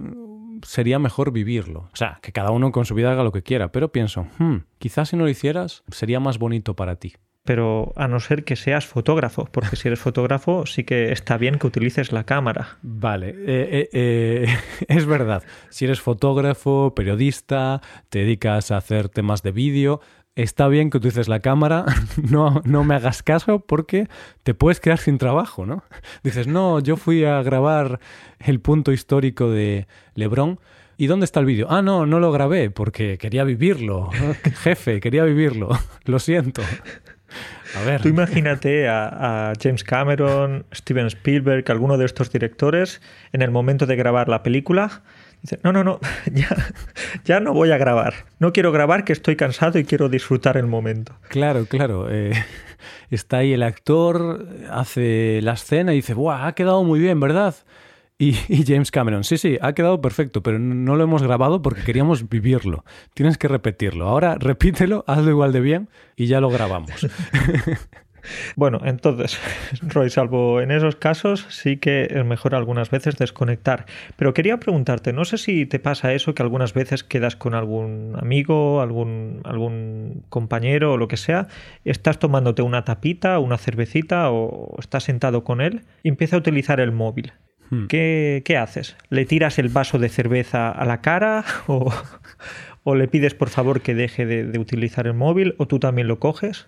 sería 0.63 0.99
mejor 0.99 1.31
vivirlo. 1.31 1.89
O 1.91 1.95
sea, 1.95 2.19
que 2.21 2.31
cada 2.31 2.51
uno 2.51 2.71
con 2.71 2.85
su 2.85 2.95
vida 2.95 3.11
haga 3.11 3.23
lo 3.23 3.31
que 3.31 3.43
quiera, 3.43 3.71
pero 3.71 3.91
pienso, 3.91 4.27
hmm, 4.37 4.57
quizás 4.77 5.09
si 5.09 5.15
no 5.15 5.23
lo 5.23 5.29
hicieras 5.29 5.83
sería 5.89 6.19
más 6.19 6.37
bonito 6.37 6.75
para 6.75 6.95
ti 6.95 7.13
pero 7.49 7.93
a 7.95 8.07
no 8.07 8.19
ser 8.19 8.43
que 8.43 8.55
seas 8.55 8.85
fotógrafo, 8.85 9.45
porque 9.51 9.75
si 9.75 9.87
eres 9.87 9.99
fotógrafo 9.99 10.67
sí 10.67 10.83
que 10.83 11.11
está 11.11 11.35
bien 11.35 11.57
que 11.57 11.65
utilices 11.65 12.11
la 12.11 12.23
cámara. 12.23 12.77
Vale, 12.83 13.29
eh, 13.29 13.35
eh, 13.47 13.89
eh, 13.91 14.57
es 14.87 15.07
verdad. 15.07 15.41
Si 15.69 15.85
eres 15.85 15.99
fotógrafo, 15.99 16.93
periodista, 16.93 17.81
te 18.09 18.19
dedicas 18.19 18.69
a 18.69 18.77
hacer 18.77 19.09
temas 19.09 19.41
de 19.41 19.51
vídeo, 19.51 19.99
está 20.43 20.67
bien 20.67 20.89
que 20.89 20.97
utilices 20.97 21.27
la 21.27 21.39
cámara, 21.39 21.85
no, 22.29 22.61
no 22.65 22.83
me 22.83 22.95
hagas 22.95 23.23
caso 23.23 23.59
porque 23.59 24.07
te 24.43 24.53
puedes 24.53 24.79
quedar 24.79 24.99
sin 24.99 25.17
trabajo, 25.17 25.65
¿no? 25.65 25.83
Dices, 26.23 26.47
no, 26.47 26.79
yo 26.79 26.97
fui 26.97 27.25
a 27.25 27.41
grabar 27.41 27.99
el 28.39 28.59
punto 28.59 28.91
histórico 28.91 29.49
de 29.49 29.87
Lebrón. 30.15 30.59
¿Y 30.97 31.07
dónde 31.07 31.23
está 31.23 31.39
el 31.39 31.45
vídeo? 31.45 31.67
Ah, 31.69 31.81
no, 31.81 32.05
no 32.05 32.19
lo 32.19 32.29
grabé 32.29 32.71
porque 32.71 33.17
quería 33.17 33.45
vivirlo. 33.45 34.09
Jefe, 34.63 34.99
quería 34.99 35.23
vivirlo. 35.23 35.69
Lo 36.03 36.19
siento. 36.19 36.61
A 37.75 37.85
ver. 37.85 38.01
Tú 38.01 38.09
imagínate 38.09 38.89
a, 38.89 39.53
James 39.61 39.85
Cameron, 39.85 40.65
Steven 40.73 41.07
Spielberg, 41.07 41.63
alguno 41.71 41.97
de 41.97 42.05
estos 42.05 42.31
directores, 42.31 43.01
en 43.31 43.41
el 43.41 43.51
momento 43.51 43.85
de 43.85 43.95
grabar 43.95 44.27
la 44.27 44.43
película, 44.43 45.03
dice, 45.41 45.59
no, 45.63 45.71
no, 45.71 45.83
no, 45.83 45.99
ya, 46.33 46.49
ya 47.25 47.39
no 47.39 47.53
voy 47.53 47.71
a 47.71 47.77
grabar. 47.77 48.13
No 48.39 48.53
quiero 48.53 48.71
grabar, 48.71 49.03
que 49.03 49.13
estoy 49.13 49.35
cansado 49.35 49.79
y 49.79 49.85
quiero 49.85 50.09
disfrutar 50.09 50.57
el 50.57 50.67
momento. 50.67 51.15
Claro, 51.29 51.65
claro. 51.65 52.07
Eh, 52.09 52.33
está 53.09 53.37
ahí 53.37 53.53
el 53.53 53.63
actor, 53.63 54.47
hace 54.69 55.39
la 55.41 55.53
escena 55.53 55.93
y 55.93 55.97
dice, 55.97 56.13
¡buah! 56.13 56.47
Ha 56.47 56.53
quedado 56.53 56.83
muy 56.83 56.99
bien, 56.99 57.19
¿verdad? 57.19 57.55
Y, 58.21 58.33
James 58.65 58.91
Cameron, 58.91 59.23
sí, 59.23 59.37
sí, 59.37 59.57
ha 59.61 59.71
quedado 59.71 60.01
perfecto, 60.01 60.43
pero 60.43 60.59
no 60.59 60.97
lo 60.97 61.05
hemos 61.05 61.23
grabado 61.23 61.61
porque 61.61 61.83
queríamos 61.83 62.27
vivirlo. 62.27 62.83
Tienes 63.13 63.37
que 63.37 63.47
repetirlo. 63.47 64.09
Ahora 64.09 64.35
repítelo, 64.37 65.05
hazlo 65.07 65.29
igual 65.29 65.53
de 65.53 65.61
bien 65.61 65.89
y 66.17 66.27
ya 66.27 66.41
lo 66.41 66.49
grabamos. 66.49 67.07
Bueno, 68.55 68.81
entonces, 68.83 69.39
Roy, 69.81 70.09
salvo 70.09 70.61
en 70.61 70.71
esos 70.71 70.95
casos, 70.95 71.45
sí 71.49 71.77
que 71.77 72.07
es 72.09 72.25
mejor 72.25 72.55
algunas 72.55 72.89
veces 72.89 73.17
desconectar. 73.17 73.85
Pero 74.15 74.33
quería 74.33 74.57
preguntarte, 74.57 75.13
no 75.13 75.25
sé 75.25 75.37
si 75.37 75.65
te 75.65 75.79
pasa 75.79 76.13
eso 76.13 76.33
que 76.33 76.43
algunas 76.43 76.73
veces 76.73 77.03
quedas 77.03 77.35
con 77.35 77.55
algún 77.55 78.15
amigo, 78.19 78.81
algún, 78.81 79.41
algún 79.43 80.23
compañero 80.29 80.93
o 80.93 80.97
lo 80.97 81.07
que 81.07 81.17
sea, 81.17 81.47
estás 81.85 82.19
tomándote 82.19 82.61
una 82.61 82.85
tapita, 82.85 83.39
una 83.39 83.57
cervecita 83.57 84.31
o 84.31 84.75
estás 84.79 85.03
sentado 85.03 85.43
con 85.43 85.61
él 85.61 85.81
y 86.03 86.09
empieza 86.09 86.35
a 86.35 86.39
utilizar 86.39 86.79
el 86.79 86.91
móvil. 86.91 87.33
Hmm. 87.69 87.85
¿Qué, 87.87 88.57
haces? 88.59 88.95
¿Le 89.09 89.25
tiras 89.25 89.59
el 89.59 89.69
vaso 89.69 89.99
de 89.99 90.09
cerveza 90.09 90.71
a 90.71 90.85
la 90.85 91.01
cara 91.01 91.45
o, 91.67 92.95
le 92.95 93.07
pides 93.07 93.35
por 93.35 93.49
favor 93.49 93.81
que 93.81 93.93
deje 93.93 94.25
de, 94.25 94.59
utilizar 94.59 95.05
el 95.05 95.13
móvil 95.13 95.55
o 95.57 95.67
tú 95.67 95.79
también 95.79 96.07
lo 96.07 96.19
coges? 96.19 96.67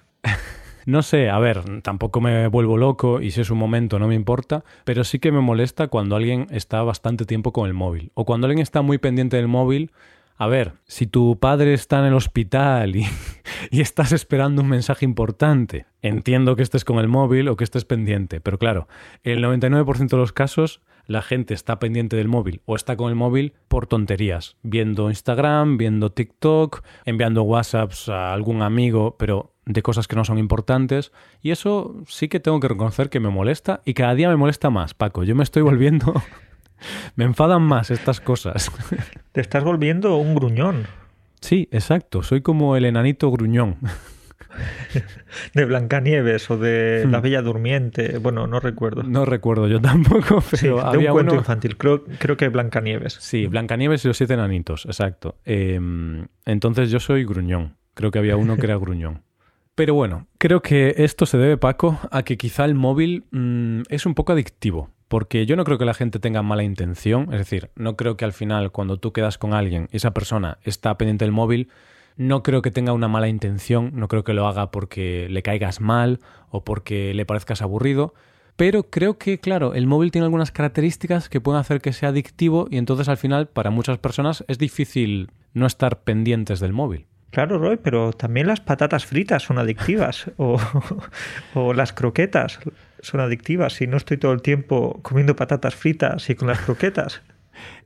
No 0.92 1.04
sé, 1.04 1.30
a 1.30 1.40
ver, 1.40 1.64
tampoco 1.84 2.20
me 2.20 2.50
vuelvo 2.50 2.76
loco 2.76 3.22
y 3.22 3.32
si 3.32 3.40
es 3.40 3.50
un 3.50 3.58
momento 3.58 3.98
no 3.98 4.10
me 4.10 4.14
importa, 4.14 4.66
pero 4.84 5.06
sí 5.06 5.20
que 5.20 5.32
me 5.32 5.40
molesta 5.40 5.88
cuando 5.88 6.18
alguien 6.18 6.48
está 6.52 6.84
bastante 6.84 7.24
tiempo 7.24 7.54
con 7.54 7.66
el 7.66 7.74
móvil 7.74 8.12
o 8.14 8.26
cuando 8.26 8.48
alguien 8.48 8.62
está 8.62 8.82
muy 8.82 8.98
pendiente 8.98 9.38
del 9.38 9.48
móvil. 9.48 9.94
A 10.36 10.48
ver, 10.48 10.74
si 10.84 11.08
tu 11.08 11.40
padre 11.40 11.74
está 11.74 12.00
en 12.00 12.08
el 12.08 12.14
hospital 12.14 12.98
y, 12.98 13.06
estás 13.72 14.12
esperando 14.12 14.64
un 14.64 14.68
mensaje 14.68 15.06
importante, 15.06 15.86
entiendo 16.02 16.58
que 16.58 16.64
estés 16.64 16.84
con 16.84 17.00
el 17.00 17.08
móvil 17.08 17.48
o 17.48 17.56
que 17.56 17.64
estés 17.64 17.86
pendiente, 17.86 18.42
pero 18.42 18.60
claro, 18.60 18.90
el 19.24 19.42
99% 19.42 20.10
de 20.10 20.18
los 20.18 20.34
casos 20.34 20.82
la 21.08 21.22
gente 21.22 21.54
está 21.54 21.80
pendiente 21.80 22.18
del 22.18 22.28
móvil 22.28 22.62
o 22.66 22.76
está 22.76 22.98
con 22.98 23.08
el 23.08 23.16
móvil 23.16 23.54
por 23.70 23.88
tonterías, 23.88 24.58
viendo 24.62 25.10
Instagram, 25.10 25.78
viendo 25.78 26.12
TikTok, 26.12 26.84
enviando 27.06 27.44
WhatsApps 27.44 28.10
a 28.10 28.34
algún 28.34 28.62
amigo, 28.62 29.16
pero 29.18 29.51
de 29.66 29.82
cosas 29.82 30.08
que 30.08 30.16
no 30.16 30.26
son 30.26 30.38
importantes. 30.38 31.12
Y 31.42 31.52
eso 31.52 31.96
sí 32.08 32.28
que 32.28 32.40
tengo 32.40 32.60
que 32.60 32.68
reconocer 32.68 33.10
que 33.10 33.20
me 33.20 33.30
molesta 33.30 33.82
y 33.86 33.94
cada 33.94 34.16
día 34.16 34.30
me 34.30 34.36
molesta 34.36 34.70
más, 34.70 34.94
Paco. 34.94 35.24
Yo 35.24 35.36
me 35.36 35.44
estoy 35.44 35.62
volviendo... 35.62 36.14
me 37.16 37.26
enfadan 37.26 37.62
más 37.62 37.92
estas 37.92 38.22
cosas. 38.22 38.72
Te 39.32 39.42
estás 39.42 39.64
volviendo 39.64 40.18
un 40.18 40.36
gruñón. 40.36 40.88
Sí, 41.40 41.68
exacto. 41.72 42.24
Soy 42.24 42.42
como 42.42 42.76
el 42.76 42.86
enanito 42.86 43.32
gruñón. 43.32 43.78
de 45.54 45.66
Blancanieves 45.66 46.50
o 46.52 46.58
de 46.58 47.06
La 47.10 47.20
hmm. 47.20 47.22
Bella 47.22 47.42
Durmiente. 47.42 48.18
Bueno, 48.18 48.48
no 48.48 48.60
recuerdo. 48.60 49.04
No 49.04 49.26
recuerdo 49.26 49.68
yo 49.68 49.80
tampoco, 49.82 50.44
pero 50.52 50.92
de 50.92 50.98
un 50.98 51.06
cuento 51.06 51.36
infantil. 51.36 51.78
Creo, 51.78 52.04
creo 52.20 52.38
que 52.38 52.50
Blancanieves. 52.50 53.14
Sí, 53.20 53.48
Blancanieves 53.48 54.06
y 54.06 54.10
los 54.10 54.18
siete 54.18 54.34
enanitos, 54.34 54.86
exacto. 54.86 55.38
Em, 55.46 56.28
entonces 56.46 56.92
yo 56.92 57.00
soy 57.00 57.26
gruñón. 57.26 57.76
Creo 57.94 58.12
que 58.12 58.20
había 58.20 58.38
uno 58.38 58.58
que 58.58 58.66
era 58.66 58.78
gruñón. 58.78 59.24
Pero 59.82 59.96
bueno, 59.96 60.28
creo 60.38 60.62
que 60.62 60.94
esto 60.98 61.26
se 61.26 61.40
debe, 61.40 61.58
Paco, 61.58 61.98
a 62.12 62.22
que 62.22 62.38
quizá 62.38 62.66
el 62.66 62.76
móvil 62.76 63.26
mm, 63.32 63.82
es 63.90 64.06
un 64.06 64.14
poco 64.14 64.32
adictivo. 64.32 64.92
Porque 65.08 65.48
yo 65.48 65.56
no 65.56 65.64
creo 65.64 65.80
que 65.80 65.86
la 65.86 65.96
gente 65.96 66.20
tenga 66.20 66.44
mala 66.44 66.62
intención. 66.62 67.34
Es 67.34 67.40
decir, 67.40 67.72
no 67.74 67.98
creo 67.98 68.16
que 68.16 68.24
al 68.24 68.32
final, 68.32 68.72
cuando 68.72 68.98
tú 68.98 69.12
quedas 69.12 69.40
con 69.40 69.56
alguien 69.56 69.90
y 69.92 69.98
esa 69.98 70.12
persona 70.12 70.60
está 70.62 71.00
pendiente 71.00 71.26
del 71.26 71.32
móvil, 71.32 71.70
no 72.16 72.44
creo 72.44 72.62
que 72.62 72.70
tenga 72.70 72.94
una 72.94 73.08
mala 73.08 73.28
intención, 73.28 73.90
no 73.96 74.08
creo 74.08 74.24
que 74.24 74.36
lo 74.36 74.46
haga 74.46 74.70
porque 74.70 75.26
le 75.32 75.42
caigas 75.42 75.82
mal 75.82 76.20
o 76.52 76.64
porque 76.64 77.16
le 77.16 77.26
parezcas 77.26 77.64
aburrido, 77.64 78.14
pero 78.58 78.84
creo 78.84 79.18
que, 79.18 79.40
claro, 79.40 79.74
el 79.74 79.88
móvil 79.88 80.12
tiene 80.12 80.26
algunas 80.26 80.52
características 80.52 81.28
que 81.28 81.42
pueden 81.42 81.60
hacer 81.60 81.82
que 81.82 81.92
sea 81.92 82.10
adictivo 82.10 82.68
y 82.70 82.78
entonces 82.78 83.10
al 83.10 83.18
final 83.18 83.48
para 83.48 83.72
muchas 83.72 83.98
personas 83.98 84.46
es 84.48 84.60
difícil 84.60 85.32
no 85.56 85.66
estar 85.66 86.04
pendientes 86.04 86.60
del 86.60 86.72
móvil. 86.72 87.08
Claro, 87.32 87.58
Roy, 87.58 87.78
pero 87.78 88.12
también 88.12 88.48
las 88.48 88.60
patatas 88.60 89.06
fritas 89.06 89.44
son 89.44 89.58
adictivas 89.58 90.30
o, 90.38 91.74
las 91.74 91.94
croquetas 91.94 92.60
son 93.00 93.22
adictivas. 93.22 93.74
Si 93.74 93.88
no 93.88 93.98
estoy 93.98 94.18
todo 94.18 94.34
el 94.34 94.42
tiempo 94.42 95.00
comiendo 95.02 95.36
patatas 95.36 95.76
fritas 95.76 96.30
y 96.30 96.36
con 96.36 96.48
las 96.48 96.60
croquetas. 96.60 97.22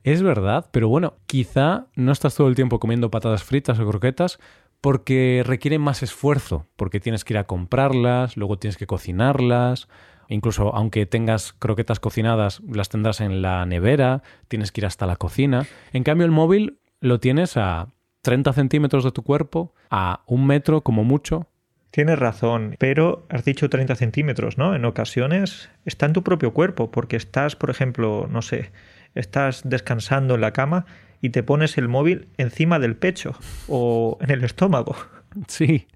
Es 0.04 0.22
verdad, 0.22 0.66
pero 0.70 0.88
bueno, 0.88 1.14
quizá 1.26 1.86
no 1.96 2.12
estás 2.12 2.36
todo 2.36 2.46
el 2.46 2.54
tiempo 2.54 2.78
comiendo 2.78 3.10
patatas 3.10 3.42
fritas 3.42 3.78
o 3.78 3.86
croquetas 3.86 4.38
porque 4.80 5.42
requieren 5.44 5.82
más 5.82 6.02
esfuerzo, 6.04 6.66
porque 6.76 7.00
tienes 7.00 7.24
que 7.24 7.34
ir 7.34 7.38
a 7.38 7.44
comprarlas, 7.44 8.36
luego 8.36 8.58
tienes 8.58 8.76
que 8.76 8.86
cocinarlas, 8.86 9.88
incluso 10.28 10.74
aunque 10.74 11.04
tengas 11.04 11.52
croquetas 11.52 11.98
cocinadas, 11.98 12.62
las 12.72 12.88
tendrás 12.88 13.20
en 13.20 13.42
la 13.42 13.66
nevera, 13.66 14.22
tienes 14.48 14.70
que 14.70 14.82
ir 14.82 14.86
hasta 14.86 15.04
la 15.04 15.16
cocina. 15.16 15.66
En 15.92 16.04
cambio, 16.04 16.24
el 16.24 16.32
móvil 16.32 16.78
lo 17.00 17.18
tienes 17.20 17.56
a 17.56 17.88
30 18.26 18.52
centímetros 18.54 19.04
de 19.04 19.12
tu 19.12 19.22
cuerpo, 19.22 19.72
a 19.88 20.24
un 20.26 20.48
metro 20.48 20.80
como 20.80 21.04
mucho. 21.04 21.46
Tienes 21.92 22.18
razón, 22.18 22.74
pero 22.76 23.24
has 23.28 23.44
dicho 23.44 23.70
30 23.70 23.94
centímetros, 23.94 24.58
¿no? 24.58 24.74
En 24.74 24.84
ocasiones 24.84 25.70
está 25.84 26.06
en 26.06 26.12
tu 26.12 26.24
propio 26.24 26.52
cuerpo, 26.52 26.90
porque 26.90 27.14
estás, 27.14 27.54
por 27.54 27.70
ejemplo, 27.70 28.26
no 28.28 28.42
sé, 28.42 28.72
estás 29.14 29.62
descansando 29.64 30.34
en 30.34 30.40
la 30.40 30.52
cama 30.52 30.86
y 31.22 31.30
te 31.30 31.44
pones 31.44 31.78
el 31.78 31.86
móvil 31.86 32.26
encima 32.36 32.80
del 32.80 32.96
pecho 32.96 33.36
o 33.68 34.18
en 34.20 34.30
el 34.30 34.42
estómago. 34.42 34.96
Sí. 35.48 35.86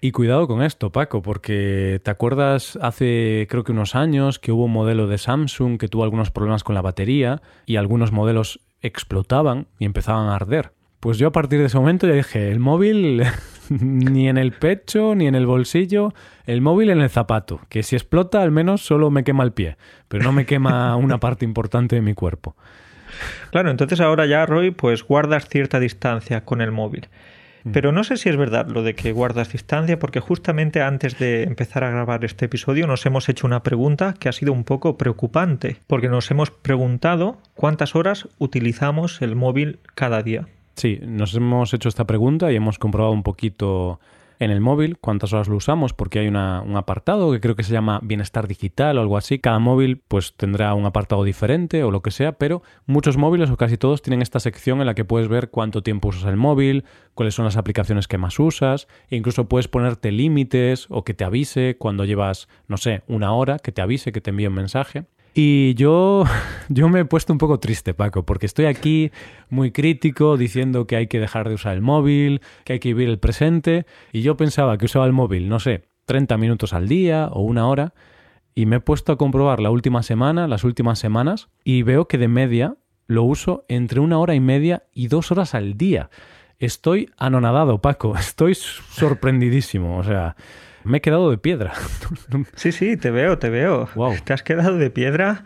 Y 0.00 0.10
cuidado 0.10 0.48
con 0.48 0.62
esto, 0.62 0.90
Paco, 0.90 1.22
porque 1.22 2.00
te 2.02 2.10
acuerdas 2.10 2.76
hace 2.82 3.46
creo 3.48 3.62
que 3.62 3.70
unos 3.70 3.94
años 3.94 4.40
que 4.40 4.50
hubo 4.50 4.64
un 4.64 4.72
modelo 4.72 5.06
de 5.06 5.16
Samsung 5.16 5.78
que 5.78 5.86
tuvo 5.86 6.02
algunos 6.02 6.32
problemas 6.32 6.64
con 6.64 6.74
la 6.74 6.82
batería 6.82 7.40
y 7.66 7.76
algunos 7.76 8.10
modelos 8.10 8.58
explotaban 8.82 9.68
y 9.78 9.84
empezaban 9.84 10.26
a 10.26 10.34
arder. 10.34 10.72
Pues 11.00 11.16
yo 11.16 11.28
a 11.28 11.32
partir 11.32 11.58
de 11.58 11.66
ese 11.66 11.78
momento 11.78 12.06
ya 12.06 12.12
dije, 12.12 12.50
el 12.50 12.60
móvil 12.60 13.22
ni 13.70 14.28
en 14.28 14.36
el 14.36 14.52
pecho, 14.52 15.14
ni 15.14 15.26
en 15.26 15.34
el 15.34 15.46
bolsillo, 15.46 16.12
el 16.44 16.60
móvil 16.60 16.90
en 16.90 17.00
el 17.00 17.08
zapato, 17.08 17.60
que 17.70 17.82
si 17.82 17.96
explota 17.96 18.42
al 18.42 18.50
menos 18.50 18.82
solo 18.84 19.10
me 19.10 19.24
quema 19.24 19.44
el 19.44 19.52
pie, 19.52 19.78
pero 20.08 20.24
no 20.24 20.32
me 20.32 20.44
quema 20.44 20.94
una 20.96 21.18
parte 21.18 21.46
importante 21.46 21.96
de 21.96 22.02
mi 22.02 22.12
cuerpo. 22.12 22.54
Claro, 23.50 23.70
entonces 23.70 24.00
ahora 24.00 24.26
ya, 24.26 24.44
Roy, 24.44 24.70
pues 24.70 25.02
guardas 25.02 25.48
cierta 25.48 25.80
distancia 25.80 26.44
con 26.44 26.60
el 26.60 26.70
móvil. 26.70 27.08
Mm. 27.64 27.72
Pero 27.72 27.92
no 27.92 28.04
sé 28.04 28.18
si 28.18 28.28
es 28.28 28.36
verdad 28.36 28.68
lo 28.68 28.82
de 28.82 28.94
que 28.94 29.12
guardas 29.12 29.52
distancia, 29.52 29.98
porque 29.98 30.20
justamente 30.20 30.82
antes 30.82 31.18
de 31.18 31.44
empezar 31.44 31.82
a 31.82 31.90
grabar 31.90 32.24
este 32.26 32.44
episodio 32.44 32.86
nos 32.86 33.04
hemos 33.06 33.28
hecho 33.28 33.46
una 33.46 33.62
pregunta 33.62 34.14
que 34.18 34.28
ha 34.28 34.32
sido 34.32 34.52
un 34.52 34.64
poco 34.64 34.98
preocupante, 34.98 35.78
porque 35.86 36.08
nos 36.08 36.30
hemos 36.30 36.50
preguntado 36.50 37.38
cuántas 37.54 37.94
horas 37.94 38.28
utilizamos 38.38 39.22
el 39.22 39.34
móvil 39.34 39.78
cada 39.94 40.22
día. 40.22 40.46
Sí, 40.80 40.98
nos 41.02 41.34
hemos 41.34 41.74
hecho 41.74 41.90
esta 41.90 42.06
pregunta 42.06 42.50
y 42.50 42.56
hemos 42.56 42.78
comprobado 42.78 43.12
un 43.12 43.22
poquito 43.22 44.00
en 44.38 44.50
el 44.50 44.62
móvil, 44.62 44.96
cuántas 44.96 45.34
horas 45.34 45.46
lo 45.46 45.56
usamos, 45.56 45.92
porque 45.92 46.20
hay 46.20 46.26
una, 46.26 46.62
un 46.62 46.74
apartado 46.78 47.30
que 47.32 47.40
creo 47.40 47.54
que 47.54 47.64
se 47.64 47.74
llama 47.74 48.00
bienestar 48.02 48.48
digital 48.48 48.96
o 48.96 49.02
algo 49.02 49.18
así. 49.18 49.38
Cada 49.38 49.58
móvil 49.58 50.00
pues 50.08 50.32
tendrá 50.38 50.72
un 50.72 50.86
apartado 50.86 51.22
diferente 51.22 51.84
o 51.84 51.90
lo 51.90 52.00
que 52.00 52.10
sea, 52.10 52.32
pero 52.32 52.62
muchos 52.86 53.18
móviles 53.18 53.50
o 53.50 53.58
casi 53.58 53.76
todos 53.76 54.00
tienen 54.00 54.22
esta 54.22 54.40
sección 54.40 54.80
en 54.80 54.86
la 54.86 54.94
que 54.94 55.04
puedes 55.04 55.28
ver 55.28 55.50
cuánto 55.50 55.82
tiempo 55.82 56.08
usas 56.08 56.24
el 56.24 56.38
móvil, 56.38 56.84
cuáles 57.12 57.34
son 57.34 57.44
las 57.44 57.58
aplicaciones 57.58 58.08
que 58.08 58.16
más 58.16 58.38
usas, 58.38 58.88
e 59.10 59.16
incluso 59.16 59.50
puedes 59.50 59.68
ponerte 59.68 60.10
límites 60.12 60.86
o 60.88 61.04
que 61.04 61.12
te 61.12 61.24
avise 61.24 61.76
cuando 61.76 62.06
llevas, 62.06 62.48
no 62.68 62.78
sé, 62.78 63.02
una 63.06 63.34
hora, 63.34 63.58
que 63.58 63.70
te 63.70 63.82
avise, 63.82 64.12
que 64.12 64.22
te 64.22 64.30
envíe 64.30 64.46
un 64.46 64.54
mensaje. 64.54 65.04
Y 65.34 65.74
yo, 65.74 66.24
yo 66.68 66.88
me 66.88 67.00
he 67.00 67.04
puesto 67.04 67.32
un 67.32 67.38
poco 67.38 67.60
triste, 67.60 67.94
Paco, 67.94 68.24
porque 68.24 68.46
estoy 68.46 68.66
aquí 68.66 69.10
muy 69.48 69.70
crítico 69.70 70.36
diciendo 70.36 70.86
que 70.86 70.96
hay 70.96 71.06
que 71.06 71.20
dejar 71.20 71.48
de 71.48 71.54
usar 71.54 71.74
el 71.74 71.82
móvil, 71.82 72.40
que 72.64 72.74
hay 72.74 72.78
que 72.80 72.90
vivir 72.90 73.08
el 73.08 73.18
presente, 73.18 73.86
y 74.12 74.22
yo 74.22 74.36
pensaba 74.36 74.78
que 74.78 74.86
usaba 74.86 75.06
el 75.06 75.12
móvil, 75.12 75.48
no 75.48 75.60
sé, 75.60 75.84
30 76.06 76.36
minutos 76.38 76.72
al 76.72 76.88
día 76.88 77.28
o 77.32 77.42
una 77.42 77.68
hora, 77.68 77.94
y 78.54 78.66
me 78.66 78.76
he 78.76 78.80
puesto 78.80 79.12
a 79.12 79.16
comprobar 79.16 79.60
la 79.60 79.70
última 79.70 80.02
semana, 80.02 80.48
las 80.48 80.64
últimas 80.64 80.98
semanas, 80.98 81.48
y 81.64 81.82
veo 81.82 82.08
que 82.08 82.18
de 82.18 82.28
media 82.28 82.76
lo 83.06 83.22
uso 83.22 83.64
entre 83.68 84.00
una 84.00 84.18
hora 84.18 84.34
y 84.34 84.40
media 84.40 84.84
y 84.92 85.08
dos 85.08 85.30
horas 85.30 85.54
al 85.54 85.76
día. 85.76 86.10
Estoy 86.58 87.10
anonadado, 87.16 87.80
Paco, 87.80 88.16
estoy 88.18 88.54
sorprendidísimo, 88.54 89.98
o 89.98 90.04
sea... 90.04 90.36
Me 90.84 90.98
he 90.98 91.00
quedado 91.00 91.30
de 91.30 91.38
piedra. 91.38 91.72
Sí, 92.54 92.72
sí, 92.72 92.96
te 92.96 93.10
veo, 93.10 93.38
te 93.38 93.50
veo. 93.50 93.88
Te 94.24 94.32
has 94.32 94.42
quedado 94.42 94.76
de 94.76 94.90
piedra 94.90 95.44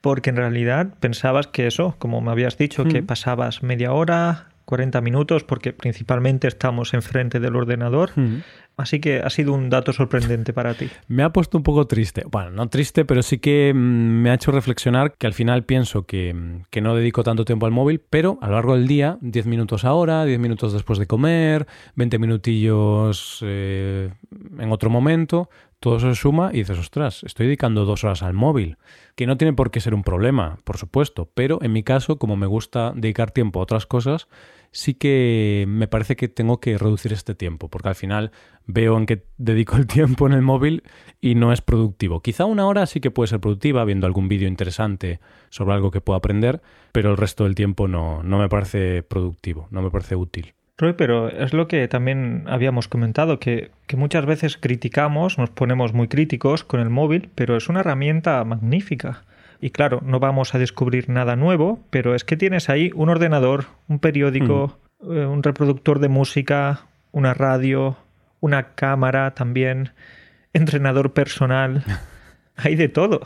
porque 0.00 0.30
en 0.30 0.36
realidad 0.36 0.88
pensabas 1.00 1.46
que 1.46 1.66
eso, 1.66 1.96
como 1.98 2.20
me 2.20 2.30
habías 2.30 2.58
dicho, 2.58 2.84
que 2.84 3.02
mm. 3.02 3.06
pasabas 3.06 3.62
media 3.62 3.92
hora, 3.92 4.51
40 4.64 5.00
minutos, 5.00 5.44
porque 5.44 5.72
principalmente 5.72 6.48
estamos 6.48 6.94
enfrente 6.94 7.40
del 7.40 7.56
ordenador. 7.56 8.10
Mm. 8.16 8.42
Así 8.76 9.00
que 9.00 9.20
ha 9.20 9.28
sido 9.28 9.52
un 9.52 9.68
dato 9.68 9.92
sorprendente 9.92 10.54
para 10.54 10.72
ti. 10.74 10.88
Me 11.06 11.22
ha 11.22 11.30
puesto 11.30 11.58
un 11.58 11.62
poco 11.62 11.86
triste. 11.86 12.24
Bueno, 12.30 12.50
no 12.50 12.68
triste, 12.68 13.04
pero 13.04 13.22
sí 13.22 13.38
que 13.38 13.72
mm, 13.74 13.78
me 13.78 14.30
ha 14.30 14.34
hecho 14.34 14.50
reflexionar 14.50 15.12
que 15.12 15.26
al 15.26 15.34
final 15.34 15.64
pienso 15.64 16.04
que, 16.04 16.34
que, 16.70 16.80
no 16.80 16.94
dedico 16.94 17.22
tanto 17.22 17.44
tiempo 17.44 17.66
al 17.66 17.72
móvil, 17.72 18.00
pero 18.00 18.38
a 18.40 18.46
lo 18.46 18.54
largo 18.54 18.74
del 18.74 18.88
día, 18.88 19.18
10 19.20 19.46
minutos 19.46 19.84
ahora, 19.84 20.24
10 20.24 20.38
minutos 20.40 20.72
después 20.72 20.98
de 20.98 21.06
comer, 21.06 21.66
20 21.96 22.18
minutillos 22.18 23.40
eh, 23.42 24.10
en 24.58 24.72
otro 24.72 24.88
momento, 24.88 25.50
todo 25.82 25.96
eso 25.96 26.14
se 26.14 26.20
suma 26.20 26.50
y 26.52 26.58
dices, 26.58 26.78
ostras, 26.78 27.24
estoy 27.24 27.46
dedicando 27.46 27.84
dos 27.84 28.04
horas 28.04 28.22
al 28.22 28.34
móvil, 28.34 28.78
que 29.16 29.26
no 29.26 29.36
tiene 29.36 29.52
por 29.52 29.72
qué 29.72 29.80
ser 29.80 29.94
un 29.94 30.04
problema, 30.04 30.58
por 30.62 30.78
supuesto, 30.78 31.28
pero 31.34 31.58
en 31.60 31.72
mi 31.72 31.82
caso, 31.82 32.18
como 32.18 32.36
me 32.36 32.46
gusta 32.46 32.92
dedicar 32.94 33.32
tiempo 33.32 33.58
a 33.58 33.64
otras 33.64 33.84
cosas, 33.84 34.28
sí 34.70 34.94
que 34.94 35.64
me 35.66 35.88
parece 35.88 36.14
que 36.14 36.28
tengo 36.28 36.60
que 36.60 36.78
reducir 36.78 37.12
este 37.12 37.34
tiempo, 37.34 37.68
porque 37.68 37.88
al 37.88 37.96
final 37.96 38.30
veo 38.64 38.96
en 38.96 39.06
que 39.06 39.26
dedico 39.38 39.76
el 39.76 39.88
tiempo 39.88 40.28
en 40.28 40.34
el 40.34 40.42
móvil 40.42 40.84
y 41.20 41.34
no 41.34 41.52
es 41.52 41.60
productivo. 41.62 42.22
Quizá 42.22 42.44
una 42.44 42.68
hora 42.68 42.86
sí 42.86 43.00
que 43.00 43.10
puede 43.10 43.26
ser 43.26 43.40
productiva, 43.40 43.84
viendo 43.84 44.06
algún 44.06 44.28
vídeo 44.28 44.46
interesante 44.46 45.18
sobre 45.50 45.74
algo 45.74 45.90
que 45.90 46.00
puedo 46.00 46.16
aprender, 46.16 46.62
pero 46.92 47.10
el 47.10 47.16
resto 47.16 47.42
del 47.42 47.56
tiempo 47.56 47.88
no, 47.88 48.22
no 48.22 48.38
me 48.38 48.48
parece 48.48 49.02
productivo, 49.02 49.66
no 49.72 49.82
me 49.82 49.90
parece 49.90 50.14
útil. 50.14 50.54
Roy, 50.78 50.94
pero 50.94 51.28
es 51.28 51.52
lo 51.52 51.68
que 51.68 51.86
también 51.88 52.44
habíamos 52.46 52.88
comentado, 52.88 53.38
que, 53.38 53.70
que, 53.86 53.96
muchas 53.96 54.24
veces 54.26 54.56
criticamos, 54.56 55.38
nos 55.38 55.50
ponemos 55.50 55.92
muy 55.92 56.08
críticos 56.08 56.64
con 56.64 56.80
el 56.80 56.90
móvil, 56.90 57.30
pero 57.34 57.56
es 57.56 57.68
una 57.68 57.80
herramienta 57.80 58.42
magnífica. 58.44 59.24
Y 59.60 59.70
claro, 59.70 60.00
no 60.04 60.18
vamos 60.18 60.54
a 60.54 60.58
descubrir 60.58 61.08
nada 61.08 61.36
nuevo, 61.36 61.84
pero 61.90 62.16
es 62.16 62.24
que 62.24 62.36
tienes 62.36 62.68
ahí 62.68 62.90
un 62.94 63.10
ordenador, 63.10 63.66
un 63.86 64.00
periódico, 64.00 64.78
hmm. 65.00 65.16
eh, 65.16 65.26
un 65.26 65.42
reproductor 65.42 66.00
de 66.00 66.08
música, 66.08 66.86
una 67.12 67.32
radio, 67.32 67.96
una 68.40 68.74
cámara 68.74 69.34
también, 69.34 69.92
entrenador 70.52 71.12
personal. 71.12 71.84
hay 72.56 72.74
de 72.74 72.88
todo. 72.88 73.20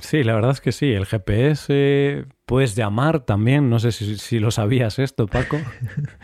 Sí, 0.00 0.24
la 0.24 0.34
verdad 0.34 0.52
es 0.52 0.60
que 0.60 0.72
sí. 0.72 0.92
El 0.92 1.06
GPS 1.06 2.24
puedes 2.50 2.74
llamar 2.74 3.20
también. 3.20 3.70
No 3.70 3.78
sé 3.78 3.92
si, 3.92 4.40
lo 4.40 4.50
sabías 4.50 4.98
esto, 4.98 5.28
Paco. 5.28 5.56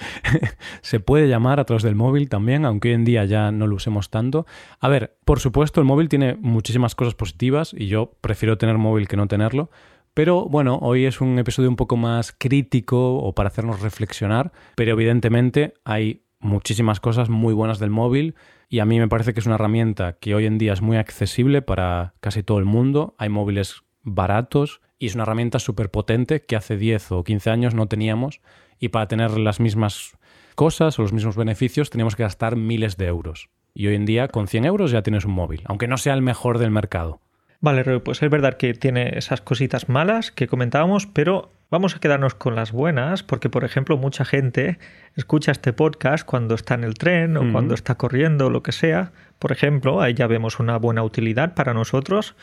Se 0.83 0.99
puede 0.99 1.29
llamar 1.29 1.61
a 1.61 1.65
través 1.65 1.85
del 1.85 1.95
móvil 1.95 2.29
también, 2.29 2.65
aunque 2.65 2.89
hoy 2.89 2.95
en 2.95 3.05
día 3.05 3.25
ya 3.27 3.53
no 3.53 3.69
lo 3.69 3.77
usemos 3.77 4.11
tanto. 4.11 4.45
A 4.81 4.89
ver, 4.89 5.17
por 5.25 5.39
supuesto, 5.39 5.81
el 5.81 5.87
móvil 5.87 6.09
tiene 6.09 6.35
muchísimas 6.35 6.97
cosas 6.97 7.15
positivas 7.15 7.73
y 7.73 7.87
yo 7.87 8.17
prefiero 8.21 8.59
tener 8.59 8.77
móvil 8.77 9.07
que 9.07 9.17
no 9.17 9.29
tenerlo. 9.29 9.71
Pero 10.15 10.47
bueno, 10.47 10.81
hoy 10.83 11.05
es 11.05 11.21
un 11.21 11.39
episodio 11.39 11.69
un 11.69 11.77
poco 11.77 11.97
más 11.97 12.35
crítico 12.37 13.19
o 13.19 13.33
para 13.33 13.47
hacernos 13.47 13.81
reflexionar, 13.81 14.51
pero 14.75 14.91
evidentemente 14.91 15.75
hay 15.85 16.25
muchísimas 16.41 16.99
cosas 16.99 17.29
muy 17.29 17.55
buenas 17.55 17.79
del 17.79 17.91
móvil 17.91 18.35
y 18.69 18.81
a 18.81 18.85
mí 18.85 18.99
me 18.99 19.07
parece 19.07 19.33
que 19.33 19.39
es 19.39 19.47
una 19.47 19.55
herramienta 19.55 20.15
que 20.15 20.35
hoy 20.35 20.47
en 20.47 20.59
día 20.59 20.73
es 20.73 20.83
muy 20.83 20.97
accesible 20.97 21.63
para 21.63 22.15
casi 22.19 22.43
todo 22.43 22.59
el 22.59 22.65
mundo. 22.65 23.15
Hay 23.17 23.29
móviles 23.29 23.85
baratos 24.03 24.81
y 24.99 25.07
es 25.07 25.15
una 25.15 25.25
herramienta 25.25 25.59
súper 25.59 25.91
potente 25.91 26.43
que 26.43 26.57
hace 26.57 26.77
10 26.77 27.13
o 27.13 27.25
15 27.25 27.51
años 27.51 27.75
no 27.75 27.87
teníamos 27.87 28.41
y 28.79 28.89
para 28.89 29.09
tener 29.09 29.39
las 29.39 29.61
mismas 29.61 30.17
cosas 30.55 30.99
o 30.99 31.03
los 31.03 31.13
mismos 31.13 31.37
beneficios 31.37 31.91
teníamos 31.91 32.17
que 32.17 32.23
gastar 32.23 32.57
miles 32.57 32.97
de 32.97 33.07
euros. 33.07 33.51
Y 33.75 33.89
hoy 33.89 33.95
en 33.95 34.07
día 34.07 34.29
con 34.29 34.49
100 34.49 34.65
euros 34.65 34.91
ya 34.91 35.03
tienes 35.03 35.25
un 35.25 35.33
móvil, 35.33 35.63
aunque 35.67 35.87
no 35.87 35.99
sea 35.99 36.15
el 36.15 36.23
mejor 36.23 36.59
del 36.59 36.71
mercado. 36.71 37.21
Vale, 37.61 38.01
pues 38.01 38.23
es 38.23 38.31
verdad 38.31 38.55
que 38.55 38.75
tiene 38.75 39.17
esas 39.17 39.41
cositas 39.41 39.89
malas 39.89 40.31
que 40.31 40.47
comentábamos, 40.47 41.07
pero 41.07 41.51
vamos 41.71 41.97
a 41.97 42.01
quedarnos 42.01 42.35
con 42.35 42.55
las 42.55 42.71
buenas, 42.73 43.23
porque 43.23 43.49
por 43.49 43.65
ejemplo 43.65 43.97
mucha 43.97 44.25
gente 44.25 44.79
escucha 45.15 45.53
este 45.53 45.73
podcast 45.73 46.25
cuando 46.25 46.55
está 46.55 46.75
en 46.75 46.85
el 46.85 46.95
tren 46.95 47.37
o 47.37 47.53
cuando 47.53 47.75
está 47.75 47.97
corriendo 47.97 48.47
o 48.47 48.51
lo 48.51 48.63
que 48.63 48.73
sea. 48.73 49.13
Por 49.39 49.53
ejemplo, 49.53 50.01
ahí 50.01 50.15
ya 50.15 50.27
vemos 50.27 50.61
una 50.61 50.79
buena 50.79 51.03
utilidad 51.03 51.55
para 51.55 51.75
nosotros. 51.75 52.35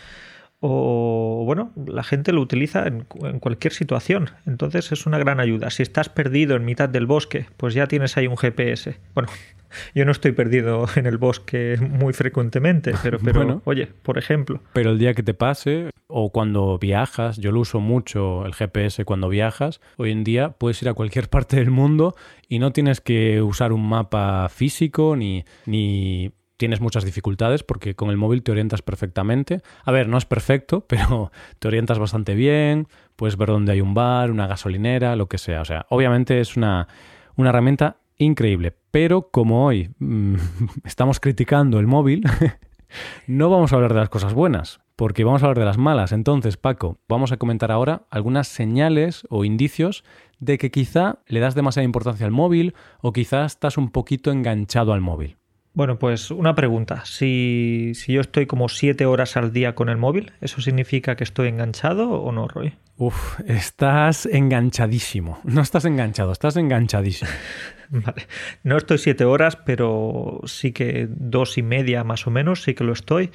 O 0.65 1.43
bueno, 1.45 1.73
la 1.75 2.03
gente 2.03 2.31
lo 2.31 2.39
utiliza 2.39 2.87
en, 2.87 3.05
en 3.21 3.39
cualquier 3.39 3.73
situación. 3.73 4.29
Entonces 4.45 4.93
es 4.93 5.05
una 5.05 5.17
gran 5.17 5.41
ayuda. 5.41 5.69
Si 5.69 5.83
estás 5.83 6.07
perdido 6.07 6.55
en 6.55 6.63
mitad 6.63 6.87
del 6.87 7.05
bosque, 7.05 7.47
pues 7.57 7.73
ya 7.73 7.87
tienes 7.87 8.15
ahí 8.15 8.27
un 8.27 8.37
GPS. 8.37 8.97
Bueno, 9.13 9.27
yo 9.95 10.05
no 10.05 10.11
estoy 10.11 10.31
perdido 10.31 10.85
en 10.95 11.05
el 11.05 11.17
bosque 11.17 11.77
muy 11.77 12.13
frecuentemente, 12.13 12.93
pero, 13.03 13.19
pero 13.19 13.61
oye, 13.65 13.87
por 13.87 14.17
ejemplo. 14.17 14.61
Pero 14.71 14.91
el 14.91 14.99
día 14.99 15.13
que 15.13 15.23
te 15.23 15.33
pase 15.33 15.89
o 16.07 16.31
cuando 16.31 16.77
viajas, 16.77 17.37
yo 17.37 17.51
lo 17.51 17.61
uso 17.61 17.79
mucho 17.79 18.45
el 18.45 18.53
GPS 18.53 19.03
cuando 19.03 19.29
viajas, 19.29 19.81
hoy 19.97 20.11
en 20.11 20.23
día 20.23 20.49
puedes 20.49 20.81
ir 20.81 20.89
a 20.89 20.93
cualquier 20.93 21.29
parte 21.29 21.57
del 21.57 21.71
mundo 21.71 22.15
y 22.47 22.59
no 22.59 22.71
tienes 22.71 23.01
que 23.01 23.41
usar 23.41 23.73
un 23.73 23.87
mapa 23.87 24.47
físico 24.49 25.15
ni, 25.15 25.43
ni 25.65 26.31
tienes 26.63 26.79
muchas 26.79 27.03
dificultades 27.03 27.61
porque 27.61 27.93
con 27.93 28.09
el 28.09 28.15
móvil 28.15 28.41
te 28.41 28.49
orientas 28.49 28.81
perfectamente. 28.81 29.61
A 29.83 29.91
ver, 29.91 30.07
no 30.07 30.17
es 30.17 30.23
perfecto, 30.23 30.79
pero 30.87 31.29
te 31.59 31.67
orientas 31.67 31.99
bastante 31.99 32.35
bien, 32.35 32.87
puedes 33.17 33.35
ver 33.35 33.49
dónde 33.49 33.73
hay 33.73 33.81
un 33.81 33.93
bar, 33.93 34.31
una 34.31 34.47
gasolinera, 34.47 35.17
lo 35.17 35.27
que 35.27 35.37
sea. 35.37 35.59
O 35.59 35.65
sea, 35.65 35.85
obviamente 35.89 36.39
es 36.39 36.55
una, 36.55 36.87
una 37.35 37.49
herramienta 37.49 37.97
increíble. 38.17 38.73
Pero 38.91 39.29
como 39.29 39.65
hoy 39.65 39.89
mm, 39.99 40.35
estamos 40.85 41.19
criticando 41.19 41.81
el 41.81 41.87
móvil, 41.87 42.23
no 43.27 43.49
vamos 43.49 43.73
a 43.73 43.75
hablar 43.75 43.93
de 43.93 43.99
las 43.99 44.09
cosas 44.09 44.33
buenas, 44.33 44.79
porque 44.95 45.25
vamos 45.25 45.43
a 45.43 45.47
hablar 45.47 45.59
de 45.59 45.65
las 45.65 45.77
malas. 45.77 46.13
Entonces, 46.13 46.55
Paco, 46.55 46.97
vamos 47.09 47.33
a 47.33 47.37
comentar 47.37 47.73
ahora 47.73 48.03
algunas 48.09 48.47
señales 48.47 49.27
o 49.29 49.43
indicios 49.43 50.05
de 50.39 50.57
que 50.57 50.71
quizá 50.71 51.19
le 51.27 51.41
das 51.41 51.55
demasiada 51.55 51.83
importancia 51.83 52.25
al 52.25 52.31
móvil 52.31 52.73
o 53.01 53.11
quizá 53.11 53.43
estás 53.43 53.77
un 53.77 53.89
poquito 53.89 54.31
enganchado 54.31 54.93
al 54.93 55.01
móvil. 55.01 55.35
Bueno, 55.73 55.97
pues 55.97 56.29
una 56.29 56.53
pregunta. 56.53 57.03
Si, 57.05 57.93
si, 57.95 58.13
yo 58.13 58.21
estoy 58.21 58.45
como 58.45 58.69
siete 58.69 59.07
horas 59.07 59.37
al 59.37 59.51
día 59.51 59.73
con 59.73 59.89
el 59.89 59.97
móvil, 59.97 60.31
¿eso 60.39 60.61
significa 60.61 61.15
que 61.15 61.23
estoy 61.23 61.47
enganchado 61.47 62.11
o 62.11 62.31
no, 62.31 62.47
Roy? 62.47 62.75
Uf, 62.95 63.39
estás 63.47 64.27
enganchadísimo. 64.27 65.39
No 65.43 65.61
estás 65.61 65.85
enganchado, 65.85 66.31
estás 66.31 66.57
enganchadísimo. 66.57 67.31
vale. 67.89 68.27
No 68.61 68.77
estoy 68.77 68.99
siete 68.99 69.25
horas, 69.25 69.55
pero 69.55 70.41
sí 70.45 70.73
que 70.73 71.07
dos 71.09 71.57
y 71.57 71.63
media 71.63 72.03
más 72.03 72.27
o 72.27 72.31
menos, 72.31 72.61
sí 72.61 72.75
que 72.75 72.83
lo 72.83 72.93
estoy. 72.93 73.31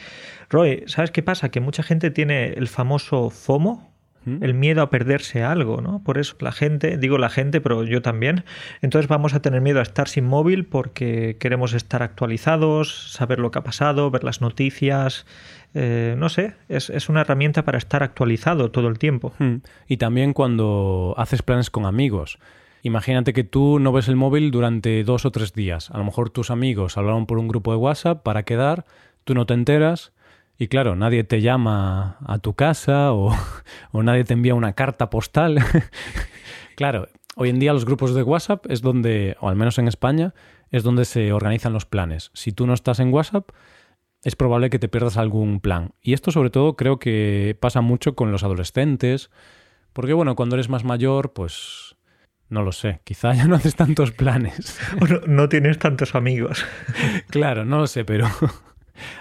Roy, 0.49 0.85
¿sabes 0.87 1.11
qué 1.11 1.25
pasa? 1.25 1.49
Que 1.49 1.59
mucha 1.59 1.83
gente 1.83 2.13
tiene 2.13 2.53
el 2.53 2.69
famoso 2.69 3.31
FOMO, 3.31 3.98
el 4.41 4.55
miedo 4.55 4.83
a 4.83 4.91
perderse 4.91 5.43
algo, 5.43 5.81
¿no? 5.81 6.03
Por 6.03 6.19
eso 6.19 6.37
la 6.41 6.53
gente, 6.53 6.99
digo 6.99 7.19
la 7.19 7.31
gente, 7.31 7.61
pero 7.61 7.85
yo 7.85 8.03
también, 8.03 8.45
entonces 8.83 9.09
vamos 9.09 9.35
a 9.35 9.41
tener 9.41 9.61
miedo 9.61 9.81
a 9.81 9.83
estar 9.83 10.09
sin 10.09 10.25
móvil 10.25 10.65
porque 10.65 11.37
queremos 11.39 11.75
estar 11.75 12.03
actualizados, 12.03 13.13
saber 13.13 13.39
lo 13.39 13.51
que 13.51 13.59
ha 13.59 13.65
pasado, 13.65 14.11
ver 14.11 14.25
las 14.25 14.41
noticias, 14.41 15.27
eh, 15.75 16.15
no 16.19 16.29
sé, 16.29 16.55
es, 16.69 16.91
es, 16.91 17.09
una 17.09 17.21
herramienta 17.21 17.65
para 17.65 17.79
estar 17.79 18.03
actualizado 18.03 18.71
todo 18.71 18.89
el 18.89 18.99
tiempo. 18.99 19.33
Y 19.87 19.97
también 19.99 20.33
cuando 20.33 21.15
haces 21.17 21.43
planes 21.43 21.71
con 21.71 21.85
amigos. 21.87 22.39
Imagínate 22.83 23.33
que 23.33 23.45
tú 23.45 23.79
no 23.79 23.93
ves 23.93 24.09
el 24.09 24.17
móvil 24.17 24.51
durante 24.51 25.03
dos 25.05 25.25
o 25.25 25.31
tres 25.31 25.53
días. 25.53 25.91
A 25.91 25.99
lo 25.99 26.05
mejor 26.05 26.31
tus 26.31 26.51
amigos 26.51 26.97
hablaron 26.97 27.27
por 27.27 27.39
un 27.39 27.49
grupo 27.49 27.73
de 27.73 27.77
WhatsApp 27.77 28.23
para 28.23 28.45
quedar, 28.45 28.87
tú 29.25 29.35
no 29.35 29.47
te 29.47 29.55
enteras 29.55 30.13
y 30.59 30.67
claro, 30.67 30.97
nadie 30.97 31.23
te 31.23 31.41
llama 31.41 32.19
a 32.27 32.39
tu 32.41 32.55
casa 32.55 33.13
o, 33.13 33.33
nadie 33.93 34.25
te 34.25 34.35
envía 34.35 34.57
una 34.57 34.73
carta 34.73 35.09
postal. 35.09 35.61
claro, 36.77 37.09
hoy 37.37 37.51
en 37.51 37.61
día 37.61 37.73
los 37.73 37.85
grupos 37.85 38.13
de 38.15 38.25
WhatsApp 38.25 38.67
es 38.69 38.83
donde, 38.83 39.37
o 39.41 39.49
al 39.49 39.55
menos 39.55 39.79
en 39.79 39.87
España, 39.87 40.35
es 40.71 40.83
donde 40.83 41.05
se 41.05 41.33
organizan 41.33 41.73
los 41.73 41.87
planes. 41.87 42.33
Si 42.35 42.51
tú 42.51 42.67
no 42.67 42.75
estás 42.75 42.99
en 42.99 43.15
WhatsApp, 43.15 43.51
es 44.25 44.35
probable 44.35 44.69
que 44.69 44.81
te 44.81 44.89
pierdas 44.89 45.17
algún 45.17 45.61
plan. 45.61 45.93
Y 46.03 46.13
esto 46.13 46.33
sobre 46.33 46.51
todo 46.51 46.75
creo 46.75 46.99
que 46.99 47.57
pasa 47.61 47.81
mucho 47.81 48.17
con 48.17 48.33
los 48.33 48.43
adolescentes, 48.43 49.31
porque 49.93 50.13
bueno, 50.13 50.35
cuando 50.35 50.57
eres 50.57 50.69
más 50.69 50.83
mayor, 50.83 51.33
pues 51.35 51.95
no 52.49 52.63
lo 52.63 52.73
sé, 52.73 53.01
quizá 53.05 53.33
ya 53.37 53.47
no 53.47 53.55
haces 53.55 53.77
tantos 53.77 54.11
planes. 54.11 54.77
no, 55.09 55.21
no 55.25 55.49
tienes 55.49 55.79
tantos 55.79 56.17
amigos. 56.17 56.67
claro, 57.29 57.65
no 57.65 57.79
lo 57.79 57.87
sé, 57.87 58.05
pero 58.05 58.27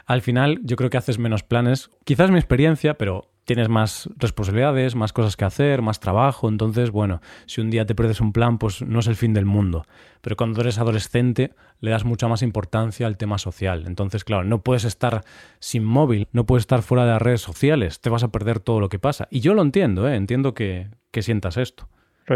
al 0.05 0.21
final 0.21 0.59
yo 0.63 0.75
creo 0.75 0.89
que 0.89 0.97
haces 0.97 1.19
menos 1.19 1.43
planes. 1.43 1.89
Quizás 2.03 2.31
mi 2.31 2.37
experiencia, 2.37 2.95
pero 2.95 3.29
tienes 3.47 3.69
más 3.69 4.09
responsabilidades, 4.17 4.95
más 4.95 5.13
cosas 5.13 5.37
que 5.37 5.45
hacer, 5.45 5.81
más 5.81 6.01
trabajo, 6.01 6.49
entonces, 6.49 6.91
bueno, 6.91 7.21
si 7.45 7.61
un 7.61 7.69
día 7.69 7.85
te 7.85 7.95
pierdes 7.95 8.19
un 8.19 8.33
plan, 8.33 8.57
pues 8.57 8.81
no 8.81 8.99
es 8.99 9.07
el 9.07 9.15
fin 9.15 9.33
del 9.33 9.45
mundo. 9.45 9.85
Pero 10.19 10.35
cuando 10.35 10.59
eres 10.59 10.79
adolescente, 10.79 11.53
le 11.79 11.91
das 11.91 12.03
mucha 12.03 12.27
más 12.27 12.41
importancia 12.41 13.07
al 13.07 13.15
tema 13.15 13.37
social. 13.37 13.85
Entonces, 13.87 14.25
claro, 14.25 14.43
no 14.43 14.63
puedes 14.63 14.83
estar 14.83 15.23
sin 15.59 15.85
móvil, 15.85 16.27
no 16.33 16.45
puedes 16.45 16.63
estar 16.63 16.81
fuera 16.81 17.05
de 17.05 17.11
las 17.11 17.21
redes 17.21 17.41
sociales, 17.41 18.01
te 18.01 18.09
vas 18.09 18.23
a 18.23 18.33
perder 18.33 18.59
todo 18.59 18.81
lo 18.81 18.89
que 18.89 18.99
pasa. 18.99 19.29
Y 19.31 19.39
yo 19.39 19.53
lo 19.53 19.61
entiendo, 19.61 20.09
¿eh? 20.09 20.15
entiendo 20.15 20.53
que, 20.53 20.89
que 21.11 21.21
sientas 21.21 21.55
esto. 21.55 21.87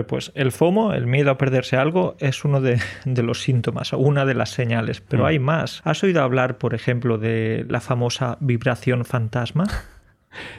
Pues 0.08 0.32
el 0.36 0.54
FOMO, 0.54 0.94
el 0.94 1.06
miedo 1.06 1.32
a 1.32 1.38
perderse 1.38 1.76
algo, 1.76 2.16
es 2.20 2.46
uno 2.46 2.62
de, 2.62 2.80
de 3.06 3.24
los 3.24 3.42
síntomas, 3.42 3.92
una 3.94 4.26
de 4.26 4.34
las 4.34 4.52
señales, 4.52 5.02
pero 5.02 5.24
mm. 5.24 5.26
hay 5.26 5.40
más. 5.40 5.82
¿Has 5.84 6.04
oído 6.04 6.24
hablar, 6.24 6.58
por 6.58 6.74
ejemplo, 6.74 7.18
de 7.18 7.66
la 7.68 7.82
famosa 7.82 8.38
vibración 8.40 9.06
fantasma? 9.06 9.66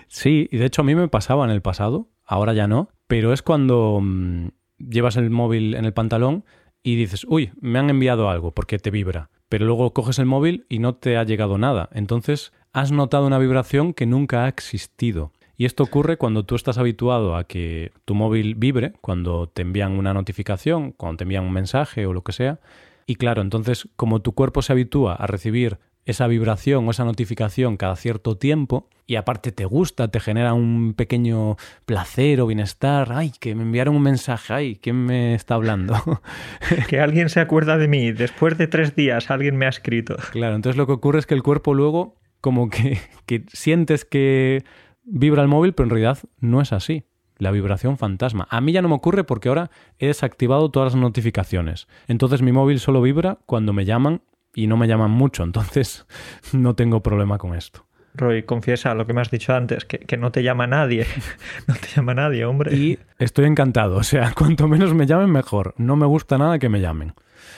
Sí, 0.06 0.48
y 0.50 0.58
de 0.58 0.66
hecho 0.66 0.82
a 0.82 0.84
mí 0.84 0.94
me 0.94 1.08
pasaba 1.08 1.46
en 1.46 1.50
el 1.50 1.62
pasado, 1.62 2.10
ahora 2.26 2.52
ya 2.52 2.66
no, 2.66 2.90
pero 3.06 3.32
es 3.32 3.40
cuando 3.40 4.00
mm, 4.02 4.48
llevas 4.76 5.16
el 5.16 5.30
móvil 5.30 5.74
en 5.74 5.86
el 5.86 5.92
pantalón 5.94 6.44
y 6.82 6.96
dices, 6.96 7.24
uy, 7.28 7.52
me 7.60 7.78
han 7.78 7.90
enviado 7.90 8.28
algo 8.28 8.52
porque 8.52 8.78
te 8.78 8.90
vibra, 8.90 9.30
pero 9.48 9.64
luego 9.64 9.92
coges 9.92 10.18
el 10.18 10.26
móvil 10.26 10.66
y 10.68 10.78
no 10.78 10.94
te 10.94 11.16
ha 11.16 11.24
llegado 11.24 11.58
nada. 11.58 11.88
Entonces 11.92 12.52
has 12.72 12.92
notado 12.92 13.26
una 13.26 13.38
vibración 13.38 13.94
que 13.94 14.06
nunca 14.06 14.44
ha 14.44 14.48
existido. 14.48 15.32
Y 15.62 15.64
esto 15.64 15.84
ocurre 15.84 16.16
cuando 16.16 16.44
tú 16.44 16.56
estás 16.56 16.76
habituado 16.76 17.36
a 17.36 17.44
que 17.44 17.92
tu 18.04 18.16
móvil 18.16 18.56
vibre, 18.56 18.94
cuando 19.00 19.46
te 19.48 19.62
envían 19.62 19.92
una 19.92 20.12
notificación, 20.12 20.90
cuando 20.90 21.18
te 21.18 21.22
envían 21.22 21.44
un 21.44 21.52
mensaje 21.52 22.04
o 22.04 22.12
lo 22.12 22.24
que 22.24 22.32
sea. 22.32 22.58
Y 23.06 23.14
claro, 23.14 23.42
entonces 23.42 23.88
como 23.94 24.20
tu 24.22 24.32
cuerpo 24.32 24.60
se 24.62 24.72
habitúa 24.72 25.14
a 25.14 25.28
recibir 25.28 25.78
esa 26.04 26.26
vibración 26.26 26.88
o 26.88 26.90
esa 26.90 27.04
notificación 27.04 27.76
cada 27.76 27.94
cierto 27.94 28.36
tiempo 28.36 28.88
y 29.06 29.14
aparte 29.14 29.52
te 29.52 29.64
gusta, 29.64 30.08
te 30.08 30.18
genera 30.18 30.52
un 30.52 30.94
pequeño 30.94 31.54
placer 31.86 32.40
o 32.40 32.48
bienestar, 32.48 33.12
ay, 33.12 33.30
que 33.38 33.54
me 33.54 33.62
enviaron 33.62 33.94
un 33.94 34.02
mensaje, 34.02 34.52
ay, 34.52 34.76
¿quién 34.82 34.96
me 34.96 35.36
está 35.36 35.54
hablando? 35.54 35.94
que 36.88 36.98
alguien 36.98 37.28
se 37.28 37.38
acuerda 37.38 37.78
de 37.78 37.86
mí, 37.86 38.10
después 38.10 38.58
de 38.58 38.66
tres 38.66 38.96
días 38.96 39.30
alguien 39.30 39.56
me 39.56 39.66
ha 39.66 39.68
escrito. 39.68 40.16
Claro, 40.32 40.56
entonces 40.56 40.76
lo 40.76 40.88
que 40.88 40.94
ocurre 40.94 41.20
es 41.20 41.26
que 41.26 41.34
el 41.34 41.44
cuerpo 41.44 41.72
luego 41.72 42.16
como 42.40 42.68
que, 42.68 42.98
que 43.26 43.44
sientes 43.52 44.04
que 44.04 44.64
vibra 45.04 45.42
el 45.42 45.48
móvil, 45.48 45.72
pero 45.72 45.84
en 45.84 45.90
realidad 45.90 46.18
no 46.38 46.60
es 46.60 46.72
así. 46.72 47.04
La 47.38 47.50
vibración 47.50 47.98
fantasma. 47.98 48.46
A 48.50 48.60
mí 48.60 48.72
ya 48.72 48.82
no 48.82 48.88
me 48.88 48.94
ocurre 48.94 49.24
porque 49.24 49.48
ahora 49.48 49.70
he 49.98 50.06
desactivado 50.06 50.70
todas 50.70 50.92
las 50.92 51.00
notificaciones. 51.00 51.88
Entonces 52.06 52.42
mi 52.42 52.52
móvil 52.52 52.78
solo 52.78 53.02
vibra 53.02 53.38
cuando 53.46 53.72
me 53.72 53.84
llaman 53.84 54.22
y 54.54 54.66
no 54.66 54.76
me 54.76 54.86
llaman 54.86 55.10
mucho, 55.10 55.42
entonces 55.42 56.06
no 56.52 56.74
tengo 56.74 57.02
problema 57.02 57.38
con 57.38 57.54
esto. 57.54 57.86
Roy, 58.14 58.42
confiesa 58.42 58.94
lo 58.94 59.06
que 59.06 59.14
me 59.14 59.22
has 59.22 59.30
dicho 59.30 59.54
antes, 59.54 59.84
que, 59.84 60.16
no 60.16 60.30
te 60.32 60.42
llama 60.42 60.66
nadie. 60.66 61.06
no 61.66 61.74
te 61.74 61.88
llama 61.88 62.14
nadie, 62.14 62.44
hombre. 62.44 62.74
Y 62.74 62.98
estoy 63.18 63.46
encantado. 63.46 63.96
O 63.96 64.02
sea, 64.02 64.32
cuanto 64.36 64.68
menos 64.68 64.94
me 64.94 65.06
llamen, 65.06 65.30
mejor. 65.30 65.74
No 65.78 65.96
me 65.96 66.06
gusta 66.06 66.38
nada 66.38 66.58
que 66.58 66.68
me 66.68 66.80
llamen. 66.80 67.14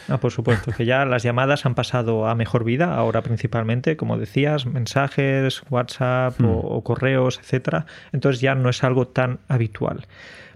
Ah, 0.09 0.19
por 0.19 0.31
supuesto, 0.33 0.71
que 0.71 0.85
ya 0.85 1.05
las 1.07 1.23
llamadas 1.23 1.65
han 1.65 1.75
pasado 1.75 2.29
a 2.29 2.35
mejor 2.35 2.63
vida, 2.63 2.95
ahora 2.95 3.23
principalmente, 3.23 3.97
como 3.97 4.19
decías, 4.19 4.67
mensajes, 4.67 5.63
WhatsApp 5.71 6.39
o, 6.41 6.45
hmm. 6.45 6.61
o 6.65 6.85
correos, 6.85 7.39
etcétera. 7.41 7.87
Entonces 8.13 8.41
ya 8.41 8.55
no 8.55 8.69
es 8.69 8.85
algo 8.85 9.09
tan 9.09 9.41
habitual. 9.49 10.07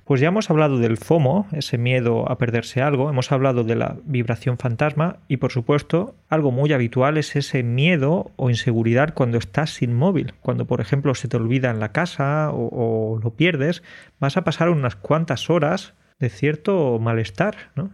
Pues 0.09 0.23
ya 0.23 0.29
hemos 0.29 0.49
hablado 0.49 0.79
del 0.79 0.97
FOMO, 0.97 1.47
ese 1.53 1.77
miedo 1.77 2.33
a 2.33 2.39
perderse 2.39 2.81
algo, 2.81 3.11
hemos 3.11 3.31
hablado 3.31 3.63
de 3.63 3.77
la 3.77 3.99
vibración 4.07 4.57
fantasma 4.57 5.19
y 5.29 5.37
por 5.37 5.53
supuesto 5.53 6.15
algo 6.31 6.51
muy 6.51 6.73
habitual 6.73 7.19
es 7.19 7.37
ese 7.37 7.63
miedo 7.63 8.31
o 8.37 8.49
inseguridad 8.49 9.13
cuando 9.13 9.37
estás 9.37 9.69
sin 9.69 9.95
móvil. 9.95 10.33
Cuando 10.41 10.65
por 10.65 10.81
ejemplo 10.81 11.15
se 11.15 11.29
te 11.29 11.37
olvida 11.37 11.69
en 11.69 11.79
la 11.79 11.93
casa 11.93 12.49
o, 12.53 13.21
lo 13.23 13.35
pierdes, 13.35 13.83
vas 14.19 14.39
a 14.39 14.45
pasar 14.45 14.71
unas 14.71 14.97
cuantas 14.97 15.51
horas 15.51 15.93
de 16.19 16.31
cierto 16.31 16.99
malestar, 16.99 17.71
¿no? 17.77 17.91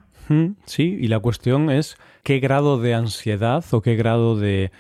Sí, 0.67 0.97
y 1.01 1.09
la 1.09 1.19
cuestión 1.19 1.71
es 1.71 1.97
qué 2.23 2.39
grado 2.41 2.79
de 2.79 2.95
ansiedad 2.95 3.65
o 3.73 3.83
qué 3.83 3.97
grado 3.97 4.37
de, 4.37 4.71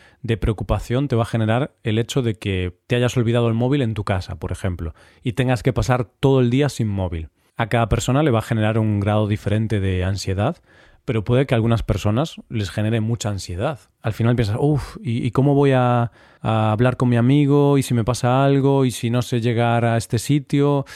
preocupación 0.40 1.08
te 1.08 1.16
va 1.16 1.22
a 1.22 1.26
generar 1.26 1.74
el 1.82 1.98
hecho 1.98 2.22
de 2.22 2.34
que 2.34 2.78
te 2.86 2.96
hayas 2.96 3.16
olvidado 3.16 3.48
el 3.48 3.54
móvil 3.54 3.82
en 3.82 3.94
tu 3.94 4.04
casa, 4.04 4.36
por 4.36 4.52
ejemplo, 4.52 4.94
y 5.22 5.32
tengas 5.32 5.62
que 5.62 5.72
pasar 5.72 6.04
todo 6.04 6.40
el 6.40 6.50
día 6.50 6.68
sin 6.68 6.88
móvil. 6.88 7.28
A 7.56 7.68
cada 7.68 7.88
persona 7.88 8.22
le 8.22 8.30
va 8.30 8.40
a 8.40 8.42
generar 8.42 8.78
un 8.78 8.98
grado 9.00 9.28
diferente 9.28 9.78
de 9.78 10.02
ansiedad, 10.02 10.56
pero 11.04 11.22
puede 11.22 11.46
que 11.46 11.54
a 11.54 11.56
algunas 11.56 11.82
personas 11.82 12.36
les 12.48 12.70
genere 12.70 13.00
mucha 13.00 13.28
ansiedad. 13.28 13.78
Al 14.00 14.14
final 14.14 14.34
piensas, 14.36 14.56
uff, 14.58 14.96
¿y, 15.02 15.30
cómo 15.32 15.54
voy 15.54 15.72
a 15.72 16.10
hablar 16.40 16.96
con 16.96 17.10
mi 17.10 17.16
amigo? 17.16 17.76
¿Y 17.78 17.82
si 17.82 17.92
me 17.92 18.04
pasa 18.04 18.44
algo? 18.44 18.86
¿Y 18.86 18.90
si 18.90 19.10
no 19.10 19.20
sé 19.20 19.40
llegar 19.40 19.84
a 19.84 19.98
este 19.98 20.18
sitio? 20.18 20.86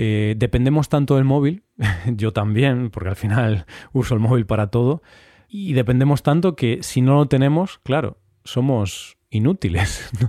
Eh, 0.00 0.36
dependemos 0.38 0.88
tanto 0.88 1.16
del 1.16 1.24
móvil, 1.24 1.64
yo 2.06 2.32
también, 2.32 2.88
porque 2.90 3.10
al 3.10 3.16
final 3.16 3.66
uso 3.92 4.14
el 4.14 4.20
móvil 4.20 4.46
para 4.46 4.68
todo, 4.68 5.02
y 5.48 5.72
dependemos 5.72 6.22
tanto 6.22 6.54
que 6.54 6.82
si 6.82 7.02
no 7.02 7.16
lo 7.16 7.26
tenemos, 7.26 7.80
claro, 7.82 8.18
somos 8.44 9.18
inútiles. 9.28 10.10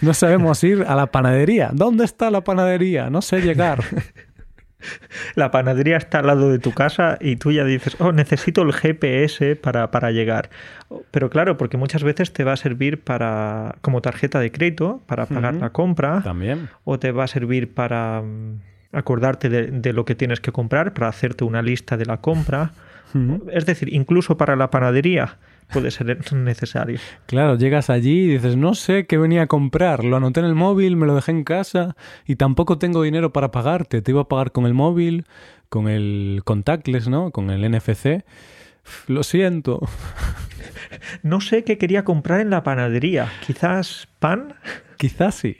No, 0.00 0.12
sabemos 0.12 0.62
ir 0.62 0.84
a 0.86 0.94
la 0.94 1.06
panadería. 1.06 1.70
¿Dónde 1.72 2.04
está 2.04 2.30
la 2.30 2.44
panadería? 2.44 3.08
No 3.08 3.22
sé 3.22 3.40
llegar. 3.40 3.82
La 5.34 5.50
panadería 5.50 5.96
está 5.96 6.18
al 6.18 6.26
lado 6.26 6.50
de 6.50 6.58
tu 6.58 6.72
casa 6.72 7.16
y 7.20 7.36
tú 7.36 7.50
ya 7.50 7.64
dices, 7.64 7.96
oh, 7.98 8.12
necesito 8.12 8.62
el 8.62 8.72
GPS 8.72 9.56
para, 9.56 9.90
para, 9.90 10.10
llegar. 10.12 10.50
Pero 11.10 11.30
claro, 11.30 11.56
porque 11.56 11.78
muchas 11.78 12.04
veces 12.04 12.32
te 12.32 12.44
va 12.44 12.52
a 12.52 12.56
servir 12.56 13.02
para 13.02 13.76
como 13.80 14.02
tarjeta 14.02 14.38
de 14.38 14.52
crédito, 14.52 15.02
para 15.06 15.26
pagar 15.26 15.54
la 15.54 15.70
compra. 15.70 16.22
También. 16.22 16.68
O 16.84 16.98
te 16.98 17.10
va 17.10 17.24
a 17.24 17.28
servir 17.28 17.74
para 17.74 18.22
mm, 18.22 18.60
acordarte 18.92 19.48
de, 19.48 19.92
lo 19.92 20.04
que 20.04 20.14
tienes 20.14 20.40
que 20.40 20.52
comprar, 20.52 20.94
para 20.94 21.08
hacerte 21.08 21.44
una 21.44 21.62
lista 21.62 21.96
de 21.96 22.06
la 22.06 22.18
compra. 22.18 22.72
Es 23.50 23.64
decir, 23.64 23.94
incluso 23.94 24.36
para 24.36 24.56
la 24.56 24.70
panadería 24.70 25.38
puede 25.72 25.90
ser 25.90 26.32
necesario. 26.34 26.98
Claro, 27.26 27.56
llegas 27.56 27.90
allí 27.90 28.24
y 28.24 28.28
dices, 28.28 28.56
no 28.56 28.74
sé 28.74 29.06
qué 29.06 29.16
venía 29.16 29.42
a 29.42 29.46
comprar, 29.46 30.04
lo 30.04 30.16
anoté 30.16 30.40
en 30.40 30.46
el 30.46 30.54
móvil, 30.54 30.96
me 30.96 31.06
lo 31.06 31.14
dejé 31.14 31.32
en 31.32 31.44
casa 31.44 31.96
y 32.26 32.36
tampoco 32.36 32.78
tengo 32.78 33.02
dinero 33.02 33.32
para 33.32 33.50
pagarte, 33.50 34.02
te 34.02 34.10
iba 34.10 34.22
a 34.22 34.28
pagar 34.28 34.52
con 34.52 34.66
el 34.66 34.74
móvil, 34.74 35.24
con 35.68 35.88
el 35.88 36.42
contactless, 36.44 37.08
¿no? 37.08 37.30
Con 37.30 37.50
el 37.50 37.70
NFC. 37.70 38.24
Lo 39.08 39.22
siento. 39.22 39.80
No 41.22 41.40
sé 41.40 41.64
qué 41.64 41.78
quería 41.78 42.04
comprar 42.04 42.40
en 42.40 42.48
la 42.48 42.62
panadería. 42.62 43.30
Quizás 43.44 44.08
pan. 44.18 44.54
Quizás 44.96 45.34
sí. 45.34 45.56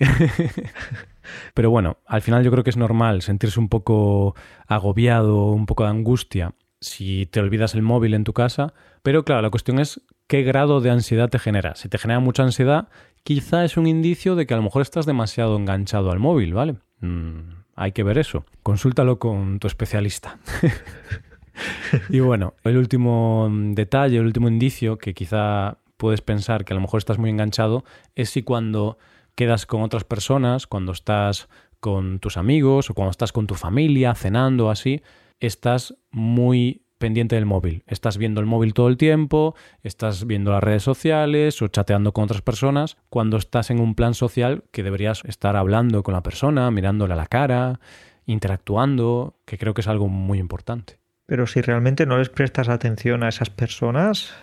Pero 1.54 1.70
bueno, 1.70 1.98
al 2.06 2.22
final 2.22 2.44
yo 2.44 2.50
creo 2.50 2.64
que 2.64 2.70
es 2.70 2.76
normal 2.76 3.22
sentirse 3.22 3.60
un 3.60 3.68
poco 3.68 4.34
agobiado, 4.66 5.50
un 5.50 5.66
poco 5.66 5.84
de 5.84 5.90
angustia 5.90 6.54
si 6.80 7.26
te 7.26 7.40
olvidas 7.40 7.74
el 7.74 7.82
móvil 7.82 8.14
en 8.14 8.24
tu 8.24 8.32
casa. 8.32 8.74
Pero 9.02 9.24
claro, 9.24 9.42
la 9.42 9.50
cuestión 9.50 9.78
es 9.78 10.00
qué 10.26 10.42
grado 10.42 10.80
de 10.80 10.90
ansiedad 10.90 11.28
te 11.28 11.38
genera. 11.38 11.74
Si 11.74 11.88
te 11.88 11.98
genera 11.98 12.20
mucha 12.20 12.42
ansiedad, 12.42 12.88
quizá 13.22 13.64
es 13.64 13.76
un 13.76 13.86
indicio 13.86 14.34
de 14.34 14.46
que 14.46 14.54
a 14.54 14.56
lo 14.56 14.62
mejor 14.62 14.82
estás 14.82 15.06
demasiado 15.06 15.56
enganchado 15.56 16.10
al 16.10 16.18
móvil, 16.18 16.54
¿vale? 16.54 16.76
Mm, 17.00 17.64
hay 17.74 17.92
que 17.92 18.02
ver 18.02 18.18
eso. 18.18 18.44
Consúltalo 18.62 19.18
con 19.18 19.58
tu 19.58 19.66
especialista. 19.66 20.38
y 22.08 22.20
bueno, 22.20 22.54
el 22.64 22.76
último 22.76 23.48
detalle, 23.50 24.18
el 24.18 24.26
último 24.26 24.48
indicio 24.48 24.98
que 24.98 25.14
quizá 25.14 25.78
puedes 25.96 26.20
pensar 26.20 26.64
que 26.64 26.72
a 26.72 26.76
lo 26.76 26.82
mejor 26.82 26.98
estás 26.98 27.18
muy 27.18 27.30
enganchado 27.30 27.84
es 28.14 28.30
si 28.30 28.42
cuando 28.42 28.98
quedas 29.36 29.66
con 29.66 29.82
otras 29.82 30.02
personas, 30.02 30.66
cuando 30.66 30.90
estás 30.92 31.48
con 31.78 32.18
tus 32.18 32.36
amigos 32.36 32.90
o 32.90 32.94
cuando 32.94 33.12
estás 33.12 33.32
con 33.32 33.46
tu 33.46 33.54
familia 33.54 34.14
cenando 34.14 34.70
así, 34.70 35.02
estás 35.38 35.94
muy 36.10 36.82
pendiente 36.98 37.36
del 37.36 37.46
móvil. 37.46 37.84
Estás 37.86 38.16
viendo 38.16 38.40
el 38.40 38.46
móvil 38.46 38.72
todo 38.72 38.88
el 38.88 38.96
tiempo, 38.96 39.54
estás 39.82 40.26
viendo 40.26 40.50
las 40.50 40.64
redes 40.64 40.82
sociales 40.82 41.60
o 41.62 41.68
chateando 41.68 42.12
con 42.12 42.24
otras 42.24 42.42
personas, 42.42 42.96
cuando 43.10 43.36
estás 43.36 43.70
en 43.70 43.80
un 43.80 43.94
plan 43.94 44.14
social 44.14 44.64
que 44.72 44.82
deberías 44.82 45.22
estar 45.26 45.56
hablando 45.56 46.02
con 46.02 46.14
la 46.14 46.22
persona, 46.22 46.70
mirándole 46.70 47.12
a 47.12 47.16
la 47.16 47.26
cara, 47.26 47.80
interactuando, 48.24 49.38
que 49.44 49.58
creo 49.58 49.74
que 49.74 49.82
es 49.82 49.88
algo 49.88 50.08
muy 50.08 50.38
importante. 50.38 50.98
Pero 51.26 51.46
si 51.46 51.60
realmente 51.60 52.06
no 52.06 52.18
les 52.18 52.30
prestas 52.30 52.68
atención 52.68 53.22
a 53.22 53.28
esas 53.28 53.50
personas, 53.50 54.34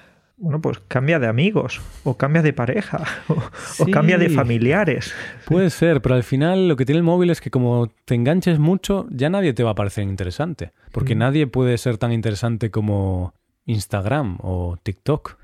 bueno, 0.44 0.60
pues 0.60 0.82
cambia 0.90 1.20
de 1.20 1.28
amigos, 1.28 1.80
o 2.04 2.18
cambia 2.18 2.42
de 2.42 2.52
pareja, 2.52 3.02
o, 3.80 3.86
cambia 3.90 4.18
de 4.18 4.30
familiares. 4.30 5.16
Puede 5.46 5.70
ser, 5.70 6.02
pero 6.02 6.16
al 6.16 6.24
final 6.24 6.68
lo 6.68 6.76
que 6.76 6.84
tiene 6.84 6.98
el 6.98 7.04
móvil 7.04 7.30
es 7.30 7.40
que 7.40 7.50
como 7.50 7.90
te 8.04 8.16
enganches 8.16 8.60
mucho, 8.60 9.08
ya 9.10 9.30
nadie 9.30 9.54
te 9.54 9.64
va 9.64 9.72
a 9.72 9.76
parecer 9.76 10.04
interesante. 10.04 10.74
Porque 10.92 11.16
mm. 11.16 11.18
nadie 11.18 11.48
puede 11.48 11.78
ser 11.78 11.98
tan 11.98 12.12
interesante 12.12 12.72
como 12.72 13.34
Instagram 13.66 14.38
o 14.42 14.76
TikTok. 14.84 15.38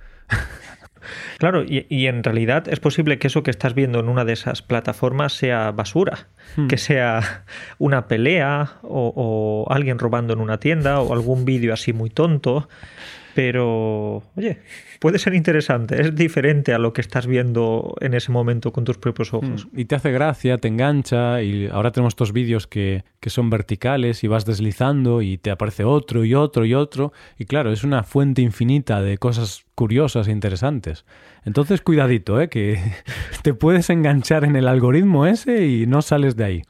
Claro, 1.38 1.64
y, 1.64 2.08
en 2.08 2.24
realidad 2.26 2.68
es 2.68 2.82
posible 2.82 3.18
que 3.20 3.28
eso 3.28 3.42
que 3.42 3.52
estás 3.52 3.74
viendo 3.74 4.02
en 4.02 4.10
una 4.10 4.26
de 4.26 4.34
esas 4.34 4.62
plataformas 4.62 5.32
sea 5.32 5.72
basura, 5.72 6.28
hmm. 6.58 6.68
que 6.68 6.78
sea 6.78 7.46
una 7.78 8.08
pelea 8.10 8.74
o, 8.84 9.66
alguien 9.70 9.98
robando 9.98 10.34
en 10.34 10.42
una 10.42 10.60
tienda 10.60 11.00
o 11.00 11.14
algún 11.14 11.46
vídeo 11.46 11.74
así 11.74 11.94
muy 11.94 12.10
tonto 12.10 12.68
pero, 13.36 14.24
oye, 14.36 14.60
puede 15.00 15.20
ser 15.20 15.34
interesante, 15.34 16.02
es 16.02 16.15
diferente 16.15 16.74
a 16.74 16.80
lo 16.80 16.94
que 16.94 17.02
estás 17.02 17.28
viendo 17.28 17.96
en 18.02 18.13
ese 18.13 18.32
momento 18.32 18.72
con 18.72 18.84
tus 18.84 18.98
propios 18.98 19.34
ojos. 19.34 19.68
Mm, 19.72 19.80
y 19.80 19.86
te 19.86 19.96
hace 19.96 20.12
gracia, 20.12 20.58
te 20.58 20.68
engancha, 20.68 21.42
y 21.42 21.68
ahora 21.68 21.92
tenemos 21.92 22.12
estos 22.12 22.34
vídeos 22.34 22.68
que, 22.68 23.04
que 23.20 23.30
son 23.30 23.50
verticales 23.50 24.24
y 24.24 24.28
vas 24.28 24.46
deslizando 24.46 25.22
y 25.22 25.38
te 25.38 25.52
aparece 25.52 25.84
otro 25.84 26.26
y 26.26 26.34
otro 26.34 26.65
y 26.65 26.74
otro, 26.74 27.13
y 27.38 27.46
claro, 27.46 27.72
es 27.72 27.84
una 27.84 28.04
fuente 28.04 28.42
infinita 28.42 29.02
de 29.02 29.18
cosas 29.18 29.65
curiosas 29.76 30.28
e 30.28 30.32
interesantes. 30.32 31.06
Entonces, 31.46 31.82
cuidadito, 31.82 32.42
¿eh? 32.42 32.50
que 32.50 32.80
te 33.44 33.54
puedes 33.54 33.89
enganchar 33.89 34.44
en 34.44 34.56
el 34.56 34.68
algoritmo 34.68 35.26
ese 35.26 35.68
y 35.68 35.86
no 35.88 36.02
sales 36.02 36.36
de 36.36 36.44
ahí. 36.44 36.62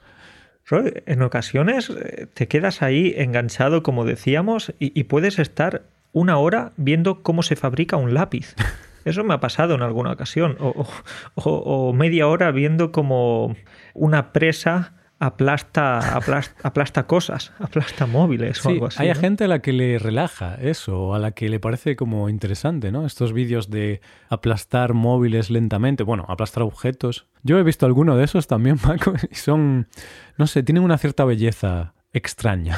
En 1.08 1.24
ocasiones 1.24 1.90
eh, 1.90 2.28
te 2.32 2.48
quedas 2.48 2.84
ahí 2.84 3.16
enganchado, 3.18 3.82
como 3.82 4.06
decíamos, 4.06 4.72
y 4.78 5.06
puedes 5.06 5.40
estar 5.40 5.88
una 6.12 6.38
hora 6.38 6.72
viendo 6.78 7.22
cómo 7.22 7.44
se 7.44 7.56
fabrica 7.56 7.98
un 7.98 8.14
lápiz. 8.14 8.56
Eso 9.06 9.24
me 9.24 9.34
ha 9.34 9.40
pasado 9.40 9.76
en 9.76 9.82
alguna 9.82 10.12
ocasión. 10.12 10.58
O, 11.36 11.94
media 11.94 12.28
hora 12.28 12.52
viendo 12.52 12.92
cómo 12.92 13.56
una 13.94 14.34
presa 14.34 14.94
aplasta, 15.20 16.16
aplasta, 16.64 17.08
cosas, 17.08 17.52
aplasta 17.60 18.06
móviles 18.06 18.66
o 18.66 18.70
algo 18.70 18.86
así. 18.88 19.04
Hay 19.04 19.14
gente 19.16 19.46
a 19.46 19.48
la 19.48 19.60
que 19.60 19.74
le 19.74 20.00
relaja 20.00 20.56
eso, 20.62 21.00
o 21.00 21.14
a 21.14 21.20
la 21.20 21.32
que 21.32 21.50
le 21.50 21.60
parece 21.60 21.96
como 21.96 22.30
interesante, 22.30 22.92
¿no? 22.92 23.06
Estos 23.06 23.34
vídeos 23.34 23.70
de 23.70 24.02
aplastar 24.30 24.94
móviles 24.94 25.50
lentamente, 25.50 26.04
bueno, 26.04 26.26
aplastar 26.30 26.64
objetos. 26.64 27.28
Yo 27.44 27.58
he 27.58 27.64
visto 27.64 27.86
alguno 27.86 28.16
de 28.16 28.26
esos 28.26 28.48
también, 28.48 28.78
Paco, 28.80 29.14
y 29.30 29.36
son, 29.36 29.88
no 30.38 30.48
sé, 30.48 30.64
tienen 30.64 30.84
una 30.84 30.98
cierta 30.98 31.26
belleza 31.26 31.94
extraña. 32.14 32.78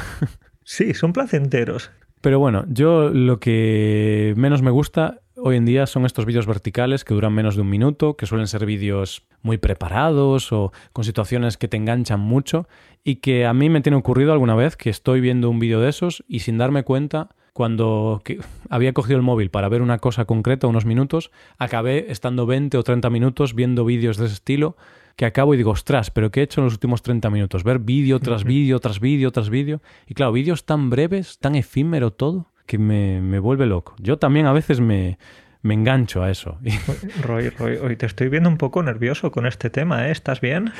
Sí, 0.64 0.94
son 0.94 1.12
placenteros. 1.12 1.90
Pero 2.22 2.38
bueno, 2.38 2.64
yo 2.68 3.10
lo 3.10 3.40
que 3.40 4.32
menos 4.36 4.62
me 4.62 4.70
gusta 4.70 5.18
hoy 5.34 5.56
en 5.56 5.64
día 5.64 5.86
son 5.86 6.06
estos 6.06 6.24
vídeos 6.24 6.46
verticales 6.46 7.04
que 7.04 7.14
duran 7.14 7.32
menos 7.32 7.56
de 7.56 7.62
un 7.62 7.68
minuto, 7.68 8.16
que 8.16 8.26
suelen 8.26 8.46
ser 8.46 8.64
vídeos 8.64 9.24
muy 9.42 9.58
preparados 9.58 10.52
o 10.52 10.72
con 10.92 11.02
situaciones 11.04 11.56
que 11.56 11.66
te 11.66 11.76
enganchan 11.76 12.20
mucho 12.20 12.68
y 13.02 13.16
que 13.16 13.44
a 13.44 13.52
mí 13.52 13.68
me 13.68 13.80
tiene 13.80 13.98
ocurrido 13.98 14.32
alguna 14.32 14.54
vez 14.54 14.76
que 14.76 14.88
estoy 14.88 15.20
viendo 15.20 15.50
un 15.50 15.58
vídeo 15.58 15.80
de 15.80 15.88
esos 15.88 16.22
y 16.28 16.40
sin 16.40 16.58
darme 16.58 16.84
cuenta 16.84 17.30
cuando 17.54 18.22
había 18.70 18.92
cogido 18.92 19.16
el 19.16 19.22
móvil 19.22 19.50
para 19.50 19.68
ver 19.68 19.82
una 19.82 19.98
cosa 19.98 20.24
concreta 20.24 20.68
unos 20.68 20.86
minutos, 20.86 21.32
acabé 21.58 22.12
estando 22.12 22.46
20 22.46 22.78
o 22.78 22.84
30 22.84 23.10
minutos 23.10 23.52
viendo 23.56 23.84
vídeos 23.84 24.16
de 24.16 24.26
ese 24.26 24.34
estilo 24.34 24.76
que 25.16 25.26
acabo 25.26 25.54
y 25.54 25.56
digo, 25.56 25.70
ostras, 25.70 26.10
pero 26.10 26.30
¿qué 26.30 26.40
he 26.40 26.42
hecho 26.44 26.60
en 26.60 26.66
los 26.66 26.74
últimos 26.74 27.02
30 27.02 27.30
minutos? 27.30 27.64
Ver 27.64 27.78
vídeo 27.78 28.18
tras 28.20 28.44
vídeo, 28.44 28.78
tras 28.80 29.00
vídeo, 29.00 29.30
tras 29.30 29.50
vídeo. 29.50 29.82
Y 30.06 30.14
claro, 30.14 30.32
vídeos 30.32 30.64
tan 30.64 30.90
breves, 30.90 31.38
tan 31.38 31.54
efímero 31.54 32.12
todo, 32.12 32.50
que 32.66 32.78
me, 32.78 33.20
me 33.20 33.38
vuelve 33.38 33.66
loco. 33.66 33.94
Yo 33.98 34.18
también 34.18 34.46
a 34.46 34.52
veces 34.52 34.80
me, 34.80 35.18
me 35.62 35.74
engancho 35.74 36.22
a 36.22 36.30
eso. 36.30 36.58
Roy, 37.22 37.50
Roy, 37.50 37.76
hoy 37.76 37.96
te 37.96 38.06
estoy 38.06 38.28
viendo 38.28 38.48
un 38.48 38.58
poco 38.58 38.82
nervioso 38.82 39.30
con 39.30 39.46
este 39.46 39.70
tema, 39.70 40.08
¿eh? 40.08 40.10
¿Estás 40.10 40.40
bien? 40.40 40.72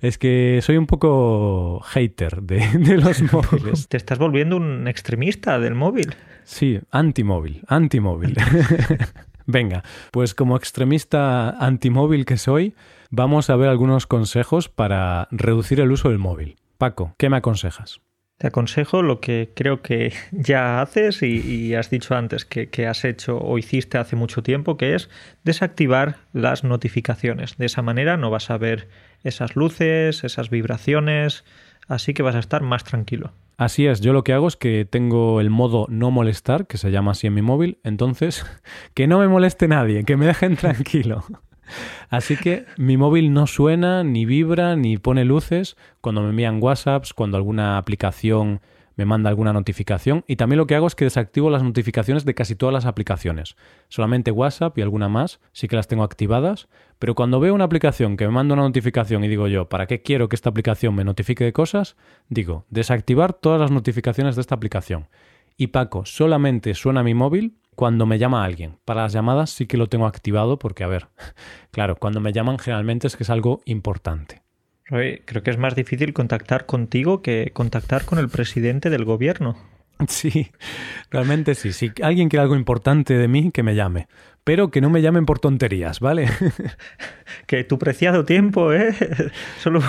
Es 0.00 0.16
que 0.16 0.60
soy 0.62 0.76
un 0.76 0.86
poco 0.86 1.80
hater 1.80 2.42
de, 2.42 2.66
de 2.78 2.96
los 2.96 3.20
móviles. 3.32 3.88
¿Te 3.88 3.96
estás 3.96 4.18
volviendo 4.18 4.56
un 4.56 4.86
extremista 4.88 5.58
del 5.58 5.74
móvil? 5.74 6.14
Sí, 6.44 6.80
antimóvil, 6.90 7.62
antimóvil. 7.66 8.36
Venga, 9.50 9.82
pues 10.10 10.34
como 10.34 10.58
extremista 10.58 11.48
antimóvil 11.48 12.26
que 12.26 12.36
soy, 12.36 12.74
vamos 13.08 13.48
a 13.48 13.56
ver 13.56 13.70
algunos 13.70 14.06
consejos 14.06 14.68
para 14.68 15.26
reducir 15.30 15.80
el 15.80 15.90
uso 15.90 16.10
del 16.10 16.18
móvil. 16.18 16.56
Paco, 16.76 17.14
¿qué 17.16 17.30
me 17.30 17.38
aconsejas? 17.38 18.02
Te 18.36 18.48
aconsejo 18.48 19.00
lo 19.00 19.20
que 19.20 19.48
creo 19.56 19.80
que 19.80 20.12
ya 20.32 20.82
haces 20.82 21.22
y, 21.22 21.74
has 21.74 21.88
dicho 21.88 22.14
antes 22.14 22.44
que, 22.44 22.68
que, 22.68 22.86
has 22.86 23.06
hecho 23.06 23.38
o 23.38 23.56
hiciste 23.56 23.96
hace 23.96 24.16
mucho 24.16 24.42
tiempo, 24.42 24.76
que 24.76 24.94
es 24.94 25.08
desactivar 25.44 26.16
las 26.34 26.62
notificaciones. 26.62 27.56
De 27.56 27.64
esa 27.64 27.80
manera 27.80 28.18
no 28.18 28.28
vas 28.28 28.50
a 28.50 28.58
ver 28.58 28.90
esas 29.24 29.56
luces, 29.56 30.24
esas 30.24 30.50
vibraciones, 30.50 31.44
así 31.88 32.12
que 32.12 32.22
vas 32.22 32.34
a 32.34 32.40
estar 32.40 32.60
más 32.60 32.84
tranquilo. 32.84 33.32
Así 33.58 33.88
es, 33.88 34.00
yo 34.00 34.12
lo 34.12 34.22
que 34.22 34.32
hago 34.32 34.46
es 34.46 34.56
que 34.56 34.84
tengo 34.84 35.40
el 35.40 35.50
modo 35.50 35.86
no 35.88 36.12
molestar, 36.12 36.68
que 36.68 36.78
se 36.78 36.92
llama 36.92 37.10
así 37.10 37.26
en 37.26 37.34
mi 37.34 37.42
móvil, 37.42 37.80
entonces 37.82 38.46
que 38.94 39.08
no 39.08 39.18
me 39.18 39.26
moleste 39.26 39.66
nadie, 39.66 40.04
que 40.04 40.16
me 40.16 40.26
dejen 40.26 40.56
tranquilo. 40.56 41.24
Así 42.08 42.36
que 42.36 42.66
mi 42.76 42.96
móvil 42.96 43.32
no 43.32 43.48
suena, 43.48 44.04
ni 44.04 44.26
vibra, 44.26 44.76
ni 44.76 44.96
pone 44.96 45.24
luces 45.24 45.76
cuando 46.00 46.22
me 46.22 46.30
envían 46.30 46.62
WhatsApps, 46.62 47.12
cuando 47.12 47.36
alguna 47.36 47.78
aplicación 47.78 48.60
me 48.94 49.04
manda 49.04 49.28
alguna 49.28 49.52
notificación 49.52 50.24
y 50.26 50.36
también 50.36 50.58
lo 50.58 50.66
que 50.66 50.74
hago 50.76 50.86
es 50.86 50.94
que 50.94 51.04
desactivo 51.04 51.50
las 51.50 51.62
notificaciones 51.62 52.24
de 52.24 52.34
casi 52.34 52.54
todas 52.54 52.72
las 52.72 52.84
aplicaciones. 52.86 53.56
Solamente 53.88 54.30
WhatsApp 54.30 54.78
y 54.78 54.82
alguna 54.82 55.08
más 55.08 55.40
sí 55.52 55.66
que 55.66 55.76
las 55.76 55.88
tengo 55.88 56.04
activadas, 56.04 56.68
pero 56.98 57.14
cuando 57.14 57.40
veo 57.40 57.54
una 57.54 57.64
aplicación 57.64 58.16
que 58.16 58.26
me 58.26 58.32
manda 58.32 58.54
una 58.54 58.62
notificación 58.62 59.24
y 59.24 59.28
digo 59.28 59.48
yo, 59.48 59.68
¿para 59.68 59.86
qué 59.86 60.02
quiero 60.02 60.28
que 60.28 60.36
esta 60.36 60.50
aplicación 60.50 60.94
me 60.94 61.04
notifique 61.04 61.44
de 61.44 61.52
cosas? 61.52 61.96
Digo, 62.28 62.64
desactivar 62.70 63.32
todas 63.32 63.60
las 63.60 63.70
notificaciones 63.70 64.36
de 64.36 64.42
esta 64.42 64.54
aplicación. 64.54 65.08
Y 65.56 65.68
Paco, 65.68 66.04
solamente 66.06 66.74
suena 66.74 67.02
mi 67.02 67.14
móvil 67.14 67.58
cuando 67.74 68.06
me 68.06 68.18
llama 68.18 68.44
alguien. 68.44 68.78
Para 68.84 69.02
las 69.02 69.12
llamadas 69.12 69.50
sí 69.50 69.66
que 69.66 69.76
lo 69.76 69.88
tengo 69.88 70.06
activado 70.06 70.58
porque, 70.58 70.84
a 70.84 70.88
ver, 70.88 71.08
claro, 71.70 71.96
cuando 71.96 72.20
me 72.20 72.32
llaman 72.32 72.58
generalmente 72.58 73.06
es 73.06 73.16
que 73.16 73.24
es 73.24 73.30
algo 73.30 73.60
importante 73.64 74.42
creo 74.88 75.42
que 75.42 75.50
es 75.50 75.58
más 75.58 75.74
difícil 75.74 76.12
contactar 76.14 76.66
contigo 76.66 77.20
que 77.20 77.50
contactar 77.52 78.04
con 78.04 78.18
el 78.18 78.28
presidente 78.28 78.90
del 78.90 79.04
gobierno. 79.04 79.56
Sí, 80.08 80.50
realmente 81.10 81.54
sí. 81.54 81.72
Si 81.72 81.92
alguien 82.02 82.28
quiere 82.28 82.42
algo 82.42 82.56
importante 82.56 83.14
de 83.14 83.28
mí, 83.28 83.50
que 83.50 83.62
me 83.62 83.74
llame. 83.74 84.08
Pero 84.44 84.70
que 84.70 84.80
no 84.80 84.88
me 84.88 85.02
llamen 85.02 85.26
por 85.26 85.40
tonterías, 85.40 86.00
¿vale? 86.00 86.28
que 87.46 87.64
tu 87.64 87.78
preciado 87.78 88.24
tiempo, 88.24 88.72
¿eh? 88.72 88.94
Solo... 89.58 89.80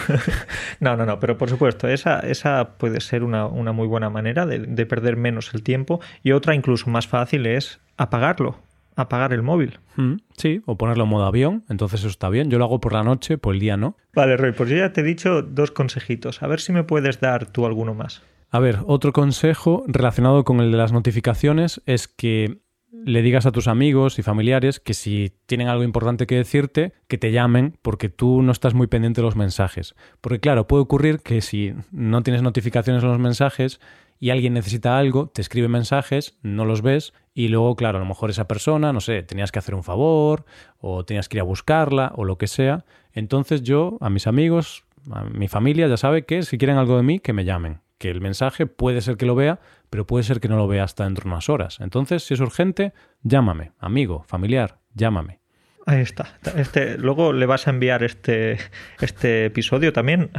no, 0.79 0.97
no, 0.97 1.05
no, 1.05 1.19
pero 1.19 1.37
por 1.37 1.49
supuesto, 1.49 1.87
esa, 1.87 2.19
esa 2.19 2.77
puede 2.77 2.99
ser 2.99 3.23
una, 3.23 3.47
muy 3.47 3.87
buena 3.87 4.09
manera 4.09 4.45
de, 4.45 4.59
de 4.59 4.85
perder 4.85 5.15
menos 5.15 5.53
el 5.53 5.63
tiempo. 5.63 6.01
Y 6.23 6.33
otra 6.33 6.55
incluso 6.55 6.89
más 6.89 7.07
fácil 7.07 7.45
es 7.45 7.79
apagarlo 7.95 8.57
apagar 9.01 9.33
el 9.33 9.41
móvil. 9.41 9.79
Mm, 9.95 10.15
sí, 10.37 10.61
o 10.65 10.77
ponerlo 10.77 11.05
en 11.05 11.09
modo 11.09 11.25
avión, 11.25 11.63
entonces 11.69 12.01
eso 12.01 12.09
está 12.09 12.29
bien. 12.29 12.49
Yo 12.49 12.57
lo 12.57 12.65
hago 12.65 12.79
por 12.79 12.93
la 12.93 13.03
noche, 13.03 13.37
por 13.37 13.53
el 13.53 13.59
día 13.59 13.77
no. 13.77 13.95
Vale, 14.13 14.37
Roy, 14.37 14.51
pues 14.51 14.69
yo 14.69 14.77
ya 14.77 14.91
te 14.91 15.01
he 15.01 15.03
dicho 15.03 15.41
dos 15.41 15.71
consejitos. 15.71 16.43
A 16.43 16.47
ver 16.47 16.59
si 16.59 16.73
me 16.73 16.83
puedes 16.83 17.19
dar 17.19 17.45
tú 17.45 17.65
alguno 17.65 17.93
más. 17.93 18.21
A 18.51 18.59
ver, 18.59 18.79
otro 18.88 19.13
consejo 19.13 19.83
relacionado 19.88 20.43
con 20.43 20.59
el 20.59 20.71
de 20.71 20.77
las 20.77 20.91
notificaciones 20.91 21.81
es 21.85 22.07
que 22.07 22.62
le 22.91 23.21
digas 23.21 23.45
a 23.45 23.51
tus 23.51 23.67
amigos 23.67 24.17
y 24.17 24.23
familiares 24.23 24.79
que 24.79 24.95
si 24.95 25.31
tienen 25.45 25.67
algo 25.67 25.83
importante 25.83 26.25
que 26.25 26.35
decirte, 26.35 26.93
que 27.07 27.19
te 27.19 27.31
llamen 27.31 27.77
porque 27.83 28.09
tú 28.09 28.41
no 28.41 28.51
estás 28.51 28.73
muy 28.73 28.88
pendiente 28.88 29.21
de 29.21 29.25
los 29.25 29.35
mensajes. 29.35 29.95
Porque 30.21 30.39
claro, 30.39 30.67
puede 30.67 30.81
ocurrir 30.81 31.19
que 31.19 31.41
si 31.41 31.73
no 31.91 32.23
tienes 32.23 32.41
notificaciones 32.41 33.03
en 33.03 33.09
los 33.09 33.19
mensajes 33.19 33.79
y 34.19 34.31
alguien 34.31 34.53
necesita 34.53 34.97
algo, 34.97 35.27
te 35.27 35.41
escribe 35.41 35.67
mensajes, 35.67 36.39
no 36.41 36.65
los 36.65 36.81
ves 36.81 37.13
y 37.35 37.49
luego, 37.49 37.75
claro, 37.75 37.99
a 37.99 38.01
lo 38.01 38.07
mejor 38.07 38.31
esa 38.31 38.47
persona, 38.47 38.91
no 38.91 38.99
sé, 38.99 39.21
tenías 39.21 39.51
que 39.51 39.59
hacer 39.59 39.75
un 39.75 39.83
favor 39.83 40.45
o 40.79 41.05
tenías 41.05 41.29
que 41.29 41.38
ir 41.38 41.41
a 41.41 41.45
buscarla 41.45 42.12
o 42.15 42.25
lo 42.25 42.39
que 42.39 42.47
sea. 42.47 42.83
Entonces 43.13 43.62
yo, 43.62 43.97
a 44.01 44.09
mis 44.09 44.25
amigos, 44.25 44.85
a 45.12 45.23
mi 45.23 45.47
familia, 45.47 45.88
ya 45.88 45.97
sabe 45.97 46.25
que 46.25 46.41
si 46.41 46.57
quieren 46.57 46.77
algo 46.77 46.97
de 46.97 47.03
mí, 47.03 47.19
que 47.19 47.33
me 47.33 47.45
llamen. 47.45 47.81
Que 47.99 48.09
el 48.09 48.21
mensaje 48.21 48.65
puede 48.65 49.01
ser 49.01 49.17
que 49.17 49.27
lo 49.27 49.35
vea, 49.35 49.59
pero 49.91 50.07
puede 50.07 50.23
ser 50.23 50.39
que 50.39 50.47
no 50.47 50.57
lo 50.57 50.67
vea 50.67 50.83
hasta 50.83 51.03
dentro 51.03 51.25
de 51.25 51.29
unas 51.29 51.49
horas. 51.49 51.79
Entonces, 51.81 52.23
si 52.23 52.33
es 52.33 52.39
urgente, 52.39 52.93
llámame, 53.21 53.73
amigo, 53.77 54.23
familiar, 54.23 54.79
llámame. 54.95 55.39
Ahí 55.89 56.01
está. 56.01 56.38
Este, 56.55 56.99
luego 56.99 57.33
le 57.33 57.47
vas 57.47 57.67
a 57.67 57.71
enviar 57.71 58.03
este, 58.03 58.59
este 59.01 59.45
episodio 59.45 59.91
también 59.91 60.29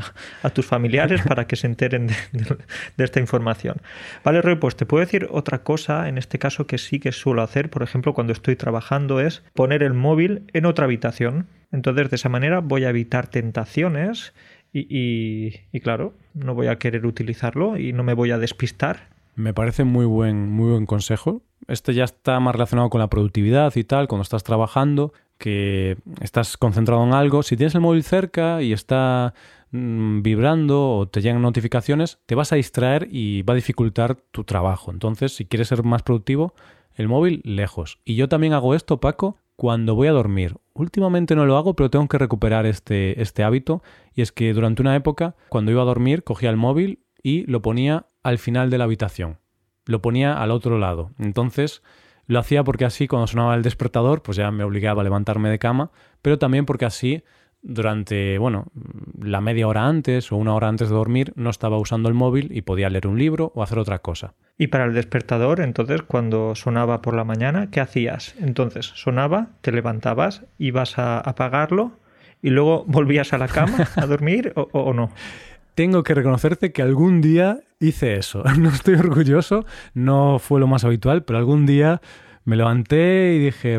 a 0.45 0.51
tus 0.51 0.65
familiares 0.65 1.23
para 1.23 1.49
que 1.49 1.57
se 1.57 1.67
enteren 1.67 2.07
de, 2.07 3.05
esta 3.05 3.19
información. 3.19 3.79
Vale, 4.23 4.43
Roy, 4.43 4.57
pues 4.57 4.77
te 4.77 4.87
puedo 4.87 5.05
decir 5.05 5.27
otra 5.31 5.65
cosa, 5.65 6.09
en 6.09 6.19
este 6.19 6.39
caso 6.39 6.69
que 6.69 6.79
sí 6.79 7.01
que 7.01 7.11
suelo 7.11 7.43
hacer, 7.43 7.69
por 7.69 7.83
ejemplo, 7.83 8.15
cuando 8.15 8.33
estoy 8.33 8.55
trabajando, 8.55 9.19
es 9.19 9.43
poner 9.53 9.83
el 9.83 9.93
móvil 9.93 10.45
en 10.53 10.67
otra 10.67 10.85
habitación. 10.85 11.49
Entonces, 11.73 12.11
de 12.11 12.17
esa 12.17 12.29
manera 12.29 12.61
voy 12.61 12.85
a 12.85 12.91
evitar 12.91 13.27
tentaciones 13.27 14.33
y, 14.73 15.53
y, 15.73 15.81
claro, 15.81 16.15
no 16.35 16.55
voy 16.55 16.69
a 16.69 16.79
querer 16.79 17.07
utilizarlo 17.07 17.77
y 17.77 17.93
no 17.93 18.05
me 18.05 18.15
voy 18.15 18.31
a 18.31 18.39
despistar. 18.39 19.09
Me 19.35 19.55
parece 19.55 19.85
muy 19.85 20.07
buen, 20.07 20.51
muy 20.51 20.71
buen 20.71 20.87
consejo. 20.87 21.43
Este 21.67 21.95
ya 21.95 22.05
está 22.05 22.39
más 22.41 22.55
relacionado 22.55 22.91
con 22.91 23.01
la 23.01 23.09
productividad 23.09 23.75
y 23.77 23.85
tal, 23.85 24.09
cuando 24.09 24.23
estás 24.23 24.45
trabajando 24.45 25.13
que 25.39 25.97
estás 26.21 26.57
concentrado 26.57 27.03
en 27.03 27.15
algo, 27.15 27.43
si 27.43 27.57
tienes 27.57 27.75
el 27.75 27.81
móvil 27.81 28.05
cerca 28.05 28.63
y 28.63 28.73
está 28.73 29.33
mm, 29.71 30.21
vibrando 30.21 30.91
o 30.91 31.09
te 31.09 31.23
llegan 31.23 31.41
notificaciones, 31.41 32.19
te 32.27 32.35
vas 32.35 32.53
a 32.53 32.57
distraer 32.57 33.09
y 33.11 33.43
va 33.43 33.55
a 33.55 33.57
dificultar 33.57 34.17
tu 34.31 34.45
trabajo. 34.45 34.93
Entonces, 34.93 35.35
si 35.35 35.47
quieres 35.47 35.69
ser 35.69 35.83
más 35.83 36.03
productivo, 36.03 36.55
el 36.95 37.09
móvil 37.09 37.41
lejos. 37.45 37.99
Y 38.05 38.17
yo 38.17 38.29
también 38.29 38.53
hago 38.53 38.75
esto, 38.75 39.01
Paco, 39.01 39.39
cuando 39.61 39.95
voy 39.95 40.09
a 40.09 40.13
dormir. 40.13 40.57
Últimamente 40.73 41.37
no 41.37 41.45
lo 41.45 41.59
hago, 41.59 41.77
pero 41.77 41.91
tengo 41.91 42.09
que 42.09 42.17
recuperar 42.17 42.65
este, 42.65 43.21
este 43.21 43.43
hábito. 43.43 43.83
Y 44.15 44.23
es 44.23 44.33
que 44.33 44.55
durante 44.55 44.81
una 44.81 44.97
época, 44.97 45.37
cuando 45.51 45.71
iba 45.71 45.83
a 45.83 45.85
dormir, 45.85 46.25
cogía 46.25 46.49
el 46.49 46.57
móvil 46.57 47.01
y 47.23 47.45
lo 47.45 47.61
ponía 47.61 48.07
al 48.23 48.39
final 48.39 48.71
de 48.71 48.79
la 48.79 48.85
habitación. 48.85 49.39
Lo 49.85 50.01
ponía 50.01 50.33
al 50.33 50.51
otro 50.51 50.79
lado. 50.79 51.11
Entonces, 51.19 51.83
lo 52.25 52.39
hacía 52.39 52.65
porque 52.65 52.87
así 52.87 53.07
cuando 53.07 53.27
sonaba 53.27 53.55
el 53.55 53.61
despertador, 53.61 54.23
pues 54.23 54.39
ya 54.39 54.51
me 54.51 54.65
obligaba 54.65 55.03
a 55.03 55.05
levantarme 55.05 55.51
de 55.51 55.59
cama, 55.59 55.91
pero 56.23 56.39
también 56.39 56.65
porque 56.65 56.87
así 56.87 57.23
durante, 57.63 58.39
bueno, 58.39 58.67
la 59.21 59.41
media 59.41 59.69
hora 59.69 59.87
antes 59.87 60.33
o 60.33 60.37
una 60.37 60.55
hora 60.55 60.69
antes 60.69 60.89
de 60.89 60.95
dormir 60.95 61.33
no 61.37 61.51
estaba 61.51 61.79
usando 61.79 62.09
el 62.09 62.15
móvil 62.15 62.51
y 62.53 62.63
podía 62.63 62.89
leer 62.91 63.07
un 63.07 63.19
libro 63.19 63.53
o 63.55 63.63
hacer 63.63 63.79
otra 63.79 63.99
cosa. 63.99 64.35
Y 64.57 64.69
para 64.69 64.85
el 64.85 64.95
despertador, 64.95 65.61
entonces, 65.61 66.03
cuando 66.03 66.55
sonaba 66.55 67.03
por 67.03 67.15
la 67.15 67.25
mañana, 67.25 67.71
¿qué 67.71 67.81
hacías? 67.81 68.35
Entonces, 68.39 68.93
sonaba, 68.95 69.49
te 69.61 69.73
levantabas, 69.73 70.45
ibas 70.59 70.99
a 70.99 71.19
apagarlo 71.19 71.93
y 72.43 72.51
luego 72.51 72.85
volvías 72.89 73.33
a 73.33 73.39
la 73.39 73.49
cama 73.49 73.89
a 73.97 74.07
dormir 74.07 74.53
o, 74.57 74.69
o 74.73 74.93
no. 74.93 75.11
Tengo 75.75 76.03
que 76.03 76.15
reconocerte 76.15 76.73
que 76.73 76.83
algún 76.83 77.21
día 77.21 77.61
hice 77.79 78.17
eso. 78.17 78.43
No 78.59 78.69
estoy 78.69 78.95
orgulloso, 78.95 79.65
no 79.95 80.39
fue 80.39 80.61
lo 80.61 80.67
más 80.67 80.85
habitual, 80.85 81.25
pero 81.25 81.39
algún 81.39 81.67
día 81.67 82.01
me 82.45 82.57
levanté 82.57 83.35
y 83.35 83.39
dije, 83.39 83.79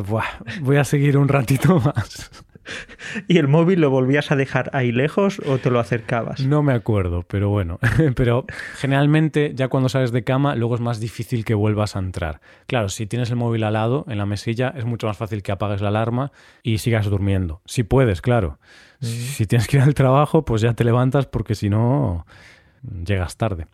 voy 0.61 0.77
a 0.77 0.83
seguir 0.83 1.17
un 1.17 1.27
ratito 1.27 1.79
más. 1.85 2.31
¿Y 3.27 3.37
el 3.37 3.47
móvil 3.47 3.81
lo 3.81 3.89
volvías 3.89 4.31
a 4.31 4.35
dejar 4.35 4.69
ahí 4.73 4.91
lejos 4.91 5.41
o 5.45 5.57
te 5.57 5.69
lo 5.69 5.79
acercabas? 5.79 6.45
No 6.45 6.63
me 6.63 6.73
acuerdo, 6.73 7.23
pero 7.23 7.49
bueno. 7.49 7.79
pero 8.15 8.45
generalmente 8.75 9.53
ya 9.55 9.67
cuando 9.67 9.89
sales 9.89 10.11
de 10.11 10.23
cama 10.23 10.55
luego 10.55 10.75
es 10.75 10.81
más 10.81 10.99
difícil 10.99 11.45
que 11.45 11.53
vuelvas 11.53 11.95
a 11.95 11.99
entrar. 11.99 12.41
Claro, 12.67 12.89
si 12.89 13.07
tienes 13.07 13.29
el 13.29 13.35
móvil 13.35 13.63
al 13.63 13.73
lado, 13.73 14.05
en 14.07 14.17
la 14.17 14.25
mesilla, 14.25 14.73
es 14.75 14.85
mucho 14.85 15.07
más 15.07 15.17
fácil 15.17 15.43
que 15.43 15.51
apagues 15.51 15.81
la 15.81 15.89
alarma 15.89 16.31
y 16.63 16.77
sigas 16.79 17.05
durmiendo. 17.05 17.61
Si 17.65 17.83
puedes, 17.83 18.21
claro. 18.21 18.59
Mm. 18.99 19.05
Si 19.05 19.45
tienes 19.45 19.67
que 19.67 19.77
ir 19.77 19.83
al 19.83 19.93
trabajo, 19.93 20.45
pues 20.45 20.61
ya 20.61 20.73
te 20.73 20.83
levantas 20.83 21.25
porque 21.25 21.55
si 21.55 21.69
no 21.69 22.25
llegas 23.05 23.37
tarde. 23.37 23.67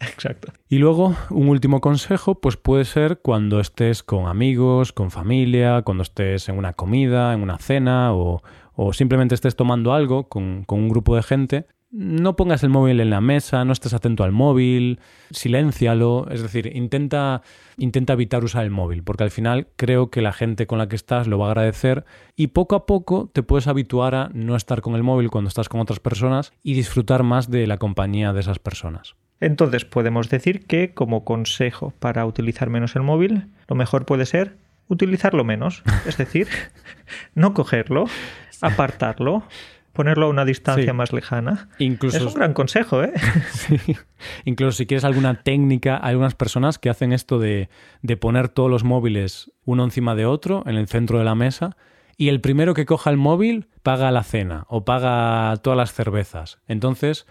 Exacto. 0.00 0.52
Y 0.68 0.78
luego, 0.78 1.16
un 1.30 1.48
último 1.48 1.80
consejo, 1.80 2.36
pues 2.36 2.56
puede 2.56 2.84
ser 2.84 3.18
cuando 3.20 3.60
estés 3.60 4.02
con 4.02 4.26
amigos, 4.26 4.92
con 4.92 5.10
familia, 5.10 5.82
cuando 5.82 6.02
estés 6.02 6.48
en 6.48 6.58
una 6.58 6.72
comida, 6.72 7.34
en 7.34 7.42
una 7.42 7.58
cena 7.58 8.14
o, 8.14 8.42
o 8.74 8.92
simplemente 8.92 9.34
estés 9.34 9.56
tomando 9.56 9.92
algo 9.92 10.28
con, 10.28 10.64
con 10.64 10.80
un 10.80 10.88
grupo 10.88 11.16
de 11.16 11.22
gente, 11.22 11.66
no 11.96 12.34
pongas 12.34 12.64
el 12.64 12.70
móvil 12.70 12.98
en 12.98 13.10
la 13.10 13.20
mesa, 13.20 13.64
no 13.64 13.72
estés 13.72 13.94
atento 13.94 14.24
al 14.24 14.32
móvil, 14.32 14.98
siléncialo, 15.30 16.26
es 16.28 16.42
decir, 16.42 16.74
intenta, 16.74 17.42
intenta 17.76 18.14
evitar 18.14 18.42
usar 18.42 18.64
el 18.64 18.72
móvil, 18.72 19.04
porque 19.04 19.22
al 19.22 19.30
final 19.30 19.68
creo 19.76 20.10
que 20.10 20.20
la 20.20 20.32
gente 20.32 20.66
con 20.66 20.78
la 20.78 20.88
que 20.88 20.96
estás 20.96 21.28
lo 21.28 21.38
va 21.38 21.46
a 21.46 21.50
agradecer 21.50 22.04
y 22.34 22.48
poco 22.48 22.74
a 22.74 22.84
poco 22.84 23.30
te 23.32 23.44
puedes 23.44 23.68
habituar 23.68 24.16
a 24.16 24.30
no 24.34 24.56
estar 24.56 24.80
con 24.80 24.96
el 24.96 25.04
móvil 25.04 25.30
cuando 25.30 25.46
estás 25.46 25.68
con 25.68 25.80
otras 25.80 26.00
personas 26.00 26.52
y 26.64 26.74
disfrutar 26.74 27.22
más 27.22 27.48
de 27.48 27.68
la 27.68 27.78
compañía 27.78 28.32
de 28.32 28.40
esas 28.40 28.58
personas. 28.58 29.14
Entonces 29.38 29.84
podemos 29.84 30.28
decir 30.28 30.66
que 30.66 30.94
como 30.94 31.24
consejo 31.24 31.92
para 32.00 32.26
utilizar 32.26 32.70
menos 32.70 32.96
el 32.96 33.02
móvil, 33.02 33.52
lo 33.68 33.76
mejor 33.76 34.04
puede 34.04 34.26
ser 34.26 34.56
utilizarlo 34.88 35.44
menos, 35.44 35.84
es 36.06 36.16
decir, 36.16 36.48
no 37.34 37.54
cogerlo, 37.54 38.06
apartarlo, 38.60 39.44
ponerlo 39.94 40.26
a 40.26 40.28
una 40.28 40.44
distancia 40.44 40.92
más 40.92 41.12
lejana. 41.12 41.68
Incluso, 41.78 42.18
es 42.18 42.22
un 42.22 42.34
gran 42.34 42.52
consejo, 42.52 43.02
¿eh? 43.02 43.12
sí. 43.50 43.78
Incluso 44.44 44.76
si 44.76 44.86
quieres 44.86 45.04
alguna 45.04 45.42
técnica, 45.42 45.98
hay 46.02 46.10
algunas 46.10 46.34
personas 46.34 46.78
que 46.78 46.90
hacen 46.90 47.12
esto 47.12 47.38
de, 47.38 47.70
de 48.02 48.16
poner 48.18 48.48
todos 48.48 48.70
los 48.70 48.84
móviles 48.84 49.52
uno 49.64 49.84
encima 49.84 50.14
de 50.14 50.26
otro 50.26 50.62
en 50.66 50.76
el 50.76 50.88
centro 50.88 51.18
de 51.18 51.24
la 51.24 51.34
mesa 51.34 51.76
y 52.16 52.28
el 52.28 52.40
primero 52.40 52.74
que 52.74 52.86
coja 52.86 53.10
el 53.10 53.16
móvil 53.16 53.68
paga 53.82 54.10
la 54.10 54.22
cena 54.22 54.66
o 54.68 54.84
paga 54.84 55.56
todas 55.62 55.76
las 55.76 55.92
cervezas. 55.92 56.58
Entonces, 56.66 57.26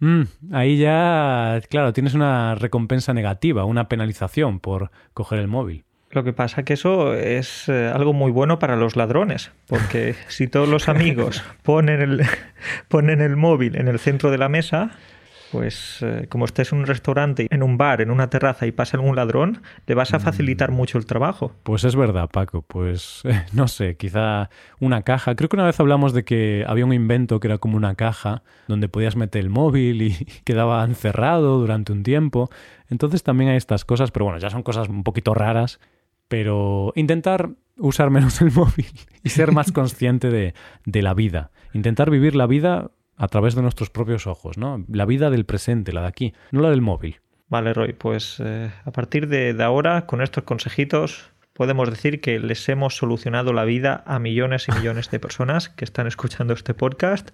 mm, 0.00 0.22
ahí 0.52 0.78
ya, 0.78 1.60
claro, 1.70 1.92
tienes 1.92 2.14
una 2.14 2.54
recompensa 2.54 3.14
negativa, 3.14 3.64
una 3.64 3.88
penalización 3.88 4.60
por 4.60 4.90
coger 5.14 5.38
el 5.38 5.48
móvil. 5.48 5.84
Lo 6.16 6.24
que 6.24 6.32
pasa 6.32 6.62
que 6.62 6.72
eso 6.72 7.12
es 7.12 7.68
eh, 7.68 7.92
algo 7.94 8.14
muy 8.14 8.32
bueno 8.32 8.58
para 8.58 8.74
los 8.74 8.96
ladrones, 8.96 9.52
porque 9.66 10.14
si 10.28 10.48
todos 10.48 10.66
los 10.66 10.88
amigos 10.88 11.44
ponen 11.62 12.00
el, 12.00 12.22
ponen 12.88 13.20
el 13.20 13.36
móvil 13.36 13.76
en 13.76 13.86
el 13.86 13.98
centro 13.98 14.30
de 14.30 14.38
la 14.38 14.48
mesa, 14.48 14.92
pues 15.52 15.98
eh, 16.00 16.24
como 16.30 16.46
estés 16.46 16.72
en 16.72 16.78
un 16.78 16.86
restaurante, 16.86 17.48
en 17.50 17.62
un 17.62 17.76
bar, 17.76 18.00
en 18.00 18.10
una 18.10 18.30
terraza 18.30 18.66
y 18.66 18.72
pasa 18.72 18.96
algún 18.96 19.14
ladrón, 19.14 19.60
le 19.86 19.94
vas 19.94 20.14
a 20.14 20.18
facilitar 20.18 20.70
mm. 20.70 20.74
mucho 20.74 20.96
el 20.96 21.04
trabajo. 21.04 21.52
Pues 21.64 21.84
es 21.84 21.94
verdad, 21.94 22.30
Paco. 22.32 22.62
Pues 22.62 23.22
no 23.52 23.68
sé, 23.68 23.98
quizá 23.98 24.48
una 24.80 25.02
caja. 25.02 25.34
Creo 25.34 25.50
que 25.50 25.56
una 25.56 25.66
vez 25.66 25.78
hablamos 25.80 26.14
de 26.14 26.24
que 26.24 26.64
había 26.66 26.86
un 26.86 26.94
invento 26.94 27.40
que 27.40 27.48
era 27.48 27.58
como 27.58 27.76
una 27.76 27.94
caja 27.94 28.42
donde 28.68 28.88
podías 28.88 29.16
meter 29.16 29.42
el 29.42 29.50
móvil 29.50 30.00
y 30.00 30.14
quedaba 30.44 30.82
encerrado 30.82 31.58
durante 31.58 31.92
un 31.92 32.02
tiempo. 32.02 32.48
Entonces 32.88 33.22
también 33.22 33.50
hay 33.50 33.58
estas 33.58 33.84
cosas, 33.84 34.12
pero 34.12 34.24
bueno, 34.24 34.40
ya 34.40 34.48
son 34.48 34.62
cosas 34.62 34.88
un 34.88 35.04
poquito 35.04 35.34
raras 35.34 35.78
pero 36.28 36.92
intentar 36.96 37.50
usar 37.78 38.10
menos 38.10 38.40
el 38.40 38.50
móvil 38.54 38.86
y 39.22 39.28
ser 39.30 39.52
más 39.52 39.72
consciente 39.72 40.30
de, 40.30 40.54
de, 40.84 41.02
la 41.02 41.14
vida. 41.14 41.50
Intentar 41.72 42.10
vivir 42.10 42.34
la 42.34 42.46
vida 42.46 42.90
a 43.16 43.28
través 43.28 43.54
de 43.54 43.62
nuestros 43.62 43.90
propios 43.90 44.26
ojos, 44.26 44.58
¿no? 44.58 44.84
La 44.88 45.06
vida 45.06 45.30
del 45.30 45.46
presente, 45.46 45.92
la 45.92 46.02
de 46.02 46.08
aquí, 46.08 46.34
no 46.50 46.60
la 46.60 46.70
del 46.70 46.82
móvil. 46.82 47.20
Vale, 47.48 47.72
Roy, 47.72 47.92
pues 47.92 48.42
eh, 48.44 48.70
a 48.84 48.90
partir 48.90 49.28
de, 49.28 49.54
de 49.54 49.64
ahora, 49.64 50.06
con 50.06 50.20
estos 50.20 50.44
consejitos, 50.44 51.30
podemos 51.52 51.88
decir 51.88 52.20
que 52.20 52.38
les 52.38 52.68
hemos 52.68 52.96
solucionado 52.96 53.52
la 53.52 53.64
vida 53.64 54.02
a 54.06 54.18
millones 54.18 54.66
y 54.68 54.72
millones 54.72 55.10
de 55.10 55.20
personas 55.20 55.68
que 55.68 55.84
están 55.84 56.06
escuchando 56.06 56.54
este 56.54 56.74
podcast. 56.74 57.30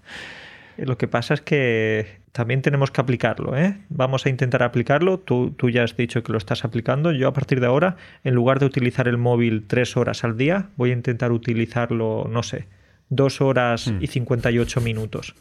Lo 0.77 0.99
que 0.99 1.09
pasa 1.09 1.35
es 1.35 1.41
que 1.41 2.23
también 2.33 2.63
tenemos 2.63 2.91
que 2.91 3.01
aplicarlo. 3.01 3.57
¿eh? 3.57 3.79
Vamos 3.89 4.27
a 4.27 4.31
intentar 4.31 4.63
aplicarlo. 4.63 5.19
Tú, 5.19 5.51
tú, 5.51 5.71
ya 5.71 5.85
has 5.85 5.97
dicho 5.97 6.23
que 6.23 6.33
lo 6.33 6.39
estás 6.39 6.65
aplicando. 6.65 7.13
Yo 7.13 7.29
a 7.29 7.33
partir 7.33 7.61
de 7.61 7.67
ahora, 7.67 7.97
en 8.25 8.35
lugar 8.35 8.59
de 8.59 8.67
utilizar 8.67 9.09
el 9.09 9.19
móvil 9.19 9.67
tres 9.67 9.97
horas 9.97 10.25
al 10.25 10.37
día, 10.37 10.71
voy 10.77 10.91
a 10.91 10.95
intentar 10.95 11.33
utilizarlo, 11.33 12.27
no 12.31 12.43
sé, 12.43 12.69
dos 13.09 13.41
horas 13.41 13.93
y 14.01 14.07
58 14.07 14.81
hmm. 14.81 14.85
minutos. 14.85 15.35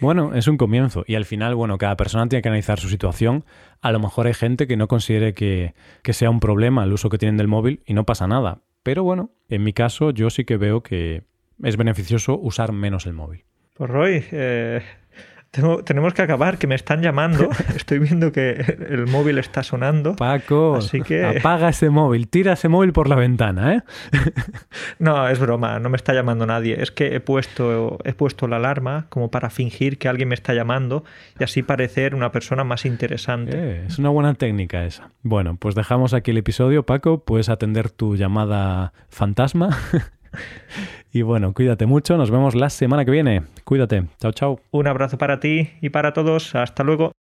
Bueno, 0.00 0.34
es 0.34 0.46
un 0.46 0.56
comienzo 0.56 1.04
y 1.08 1.16
al 1.16 1.24
final, 1.24 1.54
bueno, 1.54 1.78
cada 1.78 1.96
persona 1.96 2.28
tiene 2.28 2.42
que 2.42 2.48
analizar 2.48 2.78
su 2.78 2.88
situación. 2.88 3.44
A 3.80 3.90
lo 3.90 3.98
mejor 3.98 4.26
hay 4.26 4.34
gente 4.34 4.66
que 4.66 4.76
no 4.76 4.86
considere 4.86 5.34
que, 5.34 5.74
que 6.02 6.12
sea 6.12 6.30
un 6.30 6.38
problema 6.38 6.84
el 6.84 6.92
uso 6.92 7.08
que 7.08 7.18
tienen 7.18 7.36
del 7.36 7.48
móvil 7.48 7.82
y 7.84 7.94
no 7.94 8.04
pasa 8.04 8.28
nada. 8.28 8.60
Pero 8.82 9.02
bueno, 9.02 9.30
en 9.48 9.64
mi 9.64 9.72
caso 9.72 10.10
yo 10.10 10.30
sí 10.30 10.44
que 10.44 10.56
veo 10.56 10.82
que 10.82 11.24
es 11.62 11.76
beneficioso 11.76 12.38
usar 12.38 12.72
menos 12.72 13.06
el 13.06 13.14
móvil. 13.14 13.44
Pues 13.76 13.90
Roy, 13.90 14.24
eh, 14.32 14.80
tenemos 15.84 16.14
que 16.14 16.22
acabar, 16.22 16.58
que 16.58 16.66
me 16.66 16.74
están 16.74 17.02
llamando. 17.02 17.48
Estoy 17.76 17.98
viendo 17.98 18.32
que 18.32 18.52
el 18.88 19.06
móvil 19.06 19.38
está 19.38 19.62
sonando. 19.62 20.16
Paco, 20.16 20.76
así 20.76 21.00
que... 21.00 21.24
apaga 21.24 21.68
ese 21.68 21.90
móvil, 21.90 22.28
tira 22.28 22.54
ese 22.54 22.68
móvil 22.68 22.92
por 22.92 23.08
la 23.08 23.16
ventana, 23.16 23.74
¿eh? 23.74 23.82
no, 24.98 25.28
es 25.28 25.38
broma, 25.38 25.78
no 25.78 25.88
me 25.88 25.96
está 25.96 26.14
llamando 26.14 26.46
nadie. 26.46 26.80
Es 26.80 26.90
que 26.90 27.14
he 27.14 27.20
puesto, 27.20 27.98
he 28.04 28.12
puesto 28.12 28.48
la 28.48 28.56
alarma 28.56 29.06
como 29.08 29.30
para 29.30 29.50
fingir 29.50 29.98
que 29.98 30.08
alguien 30.08 30.28
me 30.28 30.34
está 30.34 30.54
llamando 30.54 31.04
y 31.38 31.44
así 31.44 31.62
parecer 31.62 32.14
una 32.14 32.32
persona 32.32 32.64
más 32.64 32.84
interesante. 32.84 33.52
Eh, 33.54 33.84
es 33.86 33.98
una 33.98 34.08
buena 34.10 34.34
técnica 34.34 34.84
esa. 34.84 35.10
Bueno, 35.22 35.56
pues 35.56 35.74
dejamos 35.74 36.14
aquí 36.14 36.30
el 36.30 36.38
episodio, 36.38 36.84
Paco. 36.84 37.24
Puedes 37.24 37.48
atender 37.48 37.90
tu 37.90 38.16
llamada 38.16 38.92
fantasma. 39.08 39.78
Y 41.12 41.22
bueno, 41.22 41.54
cuídate 41.54 41.86
mucho, 41.86 42.16
nos 42.18 42.30
vemos 42.30 42.54
la 42.54 42.68
semana 42.68 43.04
que 43.04 43.10
viene. 43.10 43.42
Cuídate, 43.64 44.04
chao, 44.20 44.32
chao. 44.32 44.60
Un 44.70 44.86
abrazo 44.86 45.16
para 45.16 45.40
ti 45.40 45.70
y 45.80 45.88
para 45.88 46.12
todos, 46.12 46.54
hasta 46.54 46.84
luego. 46.84 47.16